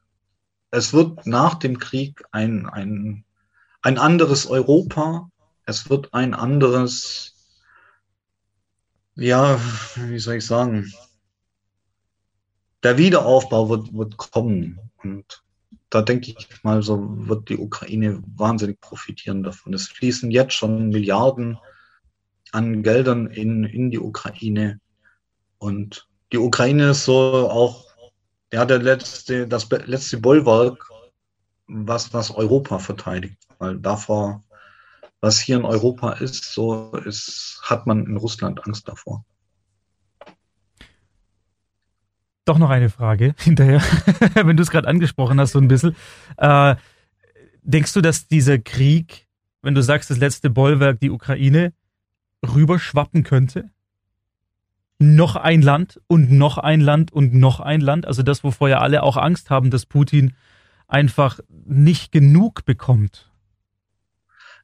es 0.71 0.93
wird 0.93 1.25
nach 1.25 1.55
dem 1.55 1.77
Krieg 1.77 2.23
ein, 2.31 2.67
ein, 2.67 3.25
ein 3.81 3.97
anderes 3.97 4.45
Europa, 4.45 5.29
es 5.65 5.89
wird 5.89 6.13
ein 6.13 6.33
anderes, 6.33 7.35
ja, 9.15 9.59
wie 9.95 10.19
soll 10.19 10.35
ich 10.35 10.45
sagen, 10.45 10.91
der 12.81 12.97
Wiederaufbau 12.97 13.69
wird, 13.69 13.93
wird 13.93 14.17
kommen 14.17 14.79
und 15.03 15.42
da 15.93 16.01
denke 16.01 16.33
ich 16.35 16.63
mal, 16.63 16.81
so 16.81 16.99
wird 17.27 17.49
die 17.49 17.57
Ukraine 17.57 18.23
wahnsinnig 18.35 18.81
profitieren 18.81 19.43
davon. 19.43 19.75
Es 19.75 19.89
fließen 19.89 20.31
jetzt 20.31 20.53
schon 20.53 20.89
Milliarden 20.89 21.59
an 22.51 22.81
Geldern 22.81 23.27
in, 23.27 23.63
in 23.63 23.91
die 23.91 23.99
Ukraine. 23.99 24.79
Und 25.59 26.07
die 26.31 26.39
Ukraine 26.39 26.89
ist 26.91 27.05
so 27.05 27.47
auch 27.49 27.85
ja, 28.51 28.65
der 28.65 28.79
letzte, 28.79 29.47
das 29.47 29.69
letzte 29.69 30.17
Bollwerk, 30.17 30.83
was, 31.67 32.11
was 32.11 32.31
Europa 32.31 32.79
verteidigt. 32.79 33.37
Weil 33.59 33.77
davor, 33.77 34.43
was 35.21 35.39
hier 35.39 35.57
in 35.57 35.65
Europa 35.65 36.13
ist, 36.13 36.53
so 36.53 36.91
ist, 37.05 37.61
hat 37.63 37.85
man 37.85 38.07
in 38.07 38.17
Russland 38.17 38.65
Angst 38.65 38.87
davor. 38.87 39.23
Doch 42.45 42.57
noch 42.57 42.69
eine 42.69 42.89
Frage 42.89 43.35
hinterher, 43.39 43.81
wenn 44.35 44.57
du 44.57 44.63
es 44.63 44.71
gerade 44.71 44.87
angesprochen 44.87 45.39
hast, 45.39 45.53
so 45.53 45.59
ein 45.59 45.67
bisschen. 45.67 45.95
Äh, 46.37 46.75
denkst 47.63 47.93
du, 47.93 48.01
dass 48.01 48.27
dieser 48.27 48.59
Krieg, 48.59 49.27
wenn 49.61 49.75
du 49.75 49.81
sagst, 49.81 50.09
das 50.09 50.17
letzte 50.17 50.49
Bollwerk, 50.49 50.99
die 50.99 51.09
Ukraine, 51.09 51.73
rüberschwappen 52.45 53.23
könnte? 53.23 53.69
noch 55.03 55.35
ein 55.35 55.61
Land 55.61 56.01
und 56.07 56.31
noch 56.31 56.57
ein 56.57 56.81
Land 56.81 57.11
und 57.11 57.33
noch 57.33 57.59
ein 57.59 57.81
Land. 57.81 58.07
Also 58.07 58.23
das, 58.23 58.43
wovor 58.43 58.69
ja 58.69 58.79
alle 58.79 59.03
auch 59.03 59.17
Angst 59.17 59.49
haben, 59.49 59.69
dass 59.69 59.85
Putin 59.85 60.35
einfach 60.87 61.39
nicht 61.65 62.11
genug 62.11 62.65
bekommt. 62.65 63.29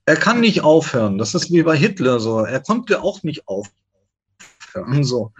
Er 0.06 0.16
kann 0.16 0.40
nicht 0.40 0.62
aufhören. 0.62 1.18
Das 1.18 1.36
ist 1.36 1.52
wie 1.52 1.64
bei 1.64 1.78
Hitler 1.78 2.20
so. 2.20 2.40
Er 2.40 2.62
konnte 2.62 3.04
auch 3.04 3.24
nicht 3.24 3.48
aufhören. 3.48 5.04
So. 5.04 5.34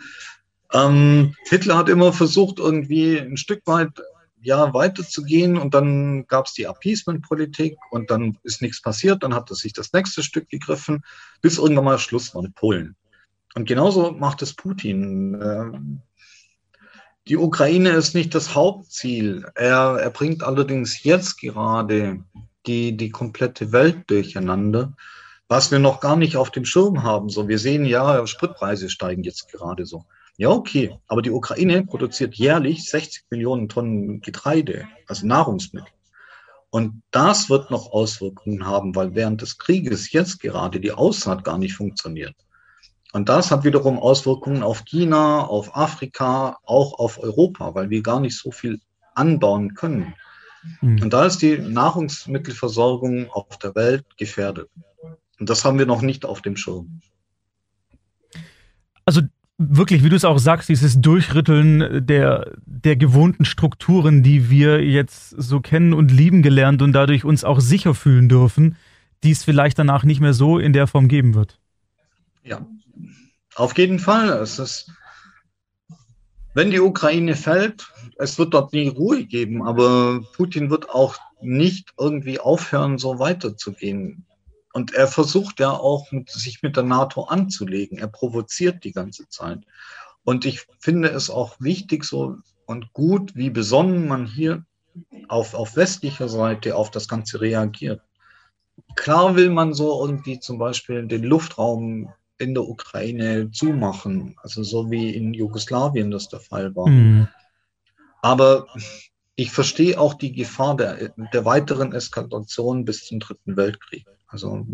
Ähm, 0.74 1.36
Hitler 1.48 1.78
hat 1.78 1.90
immer 1.90 2.14
versucht, 2.14 2.60
irgendwie 2.60 3.18
ein 3.18 3.38
Stück 3.38 3.66
weit 3.66 4.02
ja, 4.42 4.74
weiterzugehen 4.74 5.58
und 5.58 5.74
dann 5.74 6.26
gab 6.28 6.46
es 6.46 6.54
die 6.54 6.64
Appeasement-Politik 6.64 7.78
und 7.92 8.10
dann 8.10 8.38
ist 8.44 8.62
nichts 8.62 8.82
passiert. 8.82 9.24
Dann 9.24 9.34
hat 9.34 9.50
er 9.50 9.56
sich 9.56 9.74
das 9.74 9.92
nächste 9.92 10.24
Stück 10.24 10.50
gegriffen, 10.50 11.04
bis 11.42 11.58
irgendwann 11.58 11.86
mal 11.86 12.00
Schluss 12.00 12.34
war 12.34 12.42
mit 12.42 12.56
Polen. 12.56 12.96
Und 13.56 13.68
genauso 13.68 14.12
macht 14.12 14.42
es 14.42 14.54
Putin. 14.54 15.38
Ähm, 15.42 16.02
die 17.28 17.38
Ukraine 17.38 17.90
ist 17.90 18.16
nicht 18.16 18.34
das 18.34 18.56
Hauptziel. 18.56 19.46
Er, 19.56 19.98
er 20.02 20.10
bringt 20.10 20.44
allerdings 20.44 21.04
jetzt 21.04 21.40
gerade 21.40 22.24
die, 22.66 22.96
die 22.96 23.10
komplette 23.10 23.72
Welt 23.72 24.10
durcheinander, 24.10 24.94
was 25.48 25.72
wir 25.72 25.80
noch 25.80 26.00
gar 26.00 26.16
nicht 26.16 26.38
auf 26.38 26.52
dem 26.52 26.66
Schirm 26.66 27.04
haben. 27.04 27.30
So, 27.30 27.48
wir 27.48 27.60
sehen 27.60 27.86
ja, 27.86 28.26
Spritpreise 28.26 28.90
steigen 28.90 29.24
jetzt 29.24 29.52
gerade 29.52 29.86
so. 29.86 30.06
Ja, 30.40 30.52
okay, 30.52 30.98
aber 31.08 31.22
die 31.22 31.32
Ukraine 31.32 31.86
produziert 31.86 32.36
jährlich 32.36 32.90
60 32.90 33.26
Millionen 33.30 33.68
Tonnen 33.68 34.22
Getreide, 34.22 34.88
also 35.06 35.28
Nahrungsmittel. 35.28 35.92
Und 36.70 37.04
das 37.12 37.50
wird 37.50 37.70
noch 37.72 37.92
Auswirkungen 37.92 38.66
haben, 38.66 38.96
weil 38.96 39.16
während 39.16 39.42
des 39.42 39.58
Krieges 39.58 40.14
jetzt 40.14 40.40
gerade 40.40 40.80
die 40.80 40.94
Aussaat 40.94 41.44
gar 41.44 41.58
nicht 41.58 41.74
funktioniert. 41.74 42.38
Und 43.12 43.28
das 43.28 43.52
hat 43.52 43.66
wiederum 43.66 44.00
Auswirkungen 44.00 44.64
auf 44.64 44.86
China, 44.86 45.46
auf 45.46 45.76
Afrika, 45.76 46.58
auch 46.64 46.98
auf 47.00 47.22
Europa, 47.22 47.76
weil 47.76 47.90
wir 47.90 48.02
gar 48.02 48.22
nicht 48.22 48.38
so 48.40 48.52
viel 48.52 48.80
anbauen 49.16 49.74
können. 49.74 50.14
Mhm. 50.80 51.02
Und 51.02 51.12
da 51.12 51.26
ist 51.26 51.42
die 51.42 51.58
Nahrungsmittelversorgung 51.58 53.30
auf 53.30 53.58
der 53.58 53.76
Welt 53.76 54.06
gefährdet. 54.16 54.70
Und 55.38 55.50
das 55.50 55.66
haben 55.66 55.78
wir 55.78 55.86
noch 55.86 56.02
nicht 56.02 56.24
auf 56.24 56.42
dem 56.42 56.56
Schirm. 56.56 57.02
Also 59.04 59.22
wirklich, 59.60 60.04
wie 60.04 60.10
du 60.10 60.16
es 60.16 60.26
auch 60.26 60.40
sagst, 60.40 60.70
dieses 60.70 61.00
Durchrütteln 61.02 62.06
der, 62.06 62.54
der 62.66 62.96
gewohnten 62.96 63.46
Strukturen, 63.46 64.24
die 64.24 64.50
wir 64.50 64.84
jetzt 64.84 65.30
so 65.30 65.60
kennen 65.60 65.94
und 65.94 66.12
lieben 66.12 66.42
gelernt 66.42 66.82
und 66.82 66.94
dadurch 66.94 67.26
uns 67.26 67.44
auch 67.44 67.60
sicher 67.60 67.94
fühlen 67.94 68.30
dürfen, 68.30 68.78
die 69.24 69.32
es 69.32 69.44
vielleicht 69.44 69.78
danach 69.78 70.06
nicht 70.06 70.22
mehr 70.22 70.34
so 70.34 70.58
in 70.58 70.72
der 70.72 70.88
Form 70.88 71.10
geben 71.10 71.36
wird. 71.36 71.60
Ja, 72.44 72.66
auf 73.56 73.78
jeden 73.78 74.00
Fall. 74.00 74.30
Es 74.30 74.60
ist, 74.60 74.92
wenn 76.54 76.72
die 76.72 76.80
Ukraine 76.80 77.36
fällt, 77.36 77.92
es 78.18 78.40
wird 78.40 78.54
dort 78.54 78.72
nie 78.72 78.88
Ruhe 78.88 79.26
geben, 79.26 79.62
aber 79.62 80.22
Putin 80.36 80.70
wird 80.70 80.90
auch 80.90 81.18
nicht 81.42 81.94
irgendwie 82.00 82.40
aufhören, 82.40 82.98
so 82.98 83.20
weiterzugehen. 83.20 84.26
Und 84.74 84.94
er 84.94 85.08
versucht 85.08 85.60
ja 85.60 85.72
auch, 85.72 86.08
sich 86.28 86.62
mit 86.62 86.76
der 86.76 86.84
NATO 86.84 87.24
anzulegen. 87.24 87.98
Er 87.98 88.08
provoziert 88.08 88.84
die 88.84 88.92
ganze 88.92 89.28
Zeit. 89.28 89.60
Und 90.24 90.46
ich 90.46 90.68
finde 90.80 91.10
es 91.10 91.30
auch 91.30 91.56
wichtig 91.60 92.04
so 92.04 92.38
und 92.66 92.94
gut, 92.94 93.36
wie 93.36 93.50
besonnen 93.50 94.08
man 94.08 94.28
hier 94.28 94.64
auf, 95.28 95.56
auf 95.56 95.76
westlicher 95.76 96.30
Seite 96.30 96.76
auf 96.76 96.92
das 96.92 97.08
Ganze 97.08 97.42
reagiert. 97.42 98.02
Klar 98.96 99.36
will 99.36 99.50
man 99.50 99.74
so 99.74 100.06
irgendwie 100.06 100.40
zum 100.40 100.60
Beispiel 100.60 101.08
den 101.08 101.24
Luftraum 101.24 102.14
in 102.38 102.54
der 102.54 102.64
Ukraine 102.64 103.52
zumachen, 103.52 104.36
also 104.42 104.64
so 104.64 104.92
wie 104.92 105.14
in 105.14 105.34
Jugoslawien 105.34 106.12
das 106.12 106.30
der 106.30 106.40
Fall 106.40 106.76
war. 106.76 106.88
Mhm. 106.88 107.28
Aber 108.22 108.68
ich 109.36 109.52
verstehe 109.52 110.00
auch 110.00 110.14
die 110.14 110.32
Gefahr 110.32 110.76
der, 110.76 111.10
der 111.34 111.46
weiteren 111.46 111.94
Eskalation 111.94 112.86
bis 112.86 113.06
zum 113.06 113.20
Dritten 113.20 113.58
Weltkrieg. 113.58 114.06
Also 114.30 114.66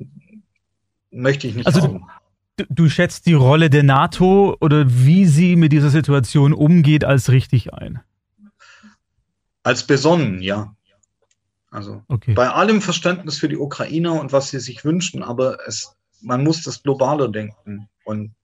möchte 1.11 1.47
ich 1.47 1.55
nicht 1.55 1.65
also, 1.65 1.81
sagen. 1.81 2.07
Du, 2.57 2.65
du 2.69 2.89
schätzt 2.89 3.25
die 3.25 3.33
Rolle 3.33 3.69
der 3.69 3.83
NATO 3.83 4.55
oder 4.61 4.85
wie 4.87 5.25
sie 5.25 5.55
mit 5.55 5.73
dieser 5.73 5.89
Situation 5.89 6.53
umgeht 6.53 7.03
als 7.03 7.29
richtig 7.29 7.73
ein? 7.73 7.99
Als 9.63 9.87
besonnen, 9.87 10.41
ja. 10.41 10.75
Also 11.71 12.03
okay. 12.07 12.33
bei 12.33 12.49
allem 12.49 12.81
Verständnis 12.81 13.39
für 13.39 13.49
die 13.49 13.57
Ukrainer 13.57 14.19
und 14.19 14.31
was 14.31 14.49
sie 14.49 14.59
sich 14.59 14.85
wünschen, 14.85 15.23
aber 15.23 15.57
es 15.67 15.95
man 16.21 16.43
muss 16.43 16.63
das 16.63 16.83
globaler 16.83 17.29
denken. 17.29 17.87
Und 18.03 18.35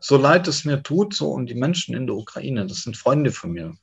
so 0.00 0.16
leid 0.16 0.48
es 0.48 0.64
mir 0.64 0.82
tut, 0.82 1.14
so 1.14 1.30
und 1.30 1.46
die 1.46 1.54
Menschen 1.54 1.94
in 1.94 2.06
der 2.06 2.16
Ukraine, 2.16 2.66
das 2.66 2.82
sind 2.82 2.96
Freunde 2.96 3.30
von 3.30 3.52
mir. 3.52 3.74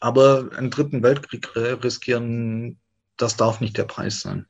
Aber 0.00 0.50
einen 0.56 0.70
dritten 0.70 1.02
Weltkrieg 1.02 1.54
riskieren, 1.56 2.78
das 3.20 3.36
darf 3.36 3.60
nicht 3.60 3.76
der 3.76 3.84
Preis 3.84 4.20
sein. 4.20 4.46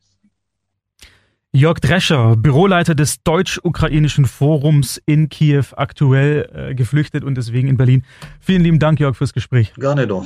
Jörg 1.53 1.81
Drescher, 1.81 2.37
Büroleiter 2.37 2.95
des 2.95 3.25
Deutsch-Ukrainischen 3.25 4.25
Forums 4.25 5.03
in 5.05 5.29
Kiew, 5.29 5.65
aktuell 5.77 6.49
äh, 6.55 6.75
geflüchtet 6.77 7.25
und 7.25 7.35
deswegen 7.35 7.67
in 7.67 7.77
Berlin. 7.77 8.05
Vielen 8.39 8.63
lieben 8.63 8.79
Dank, 8.79 9.01
Jörg, 9.01 9.17
fürs 9.17 9.33
Gespräch. 9.33 9.75
Gerne 9.75 10.07
doch. 10.07 10.25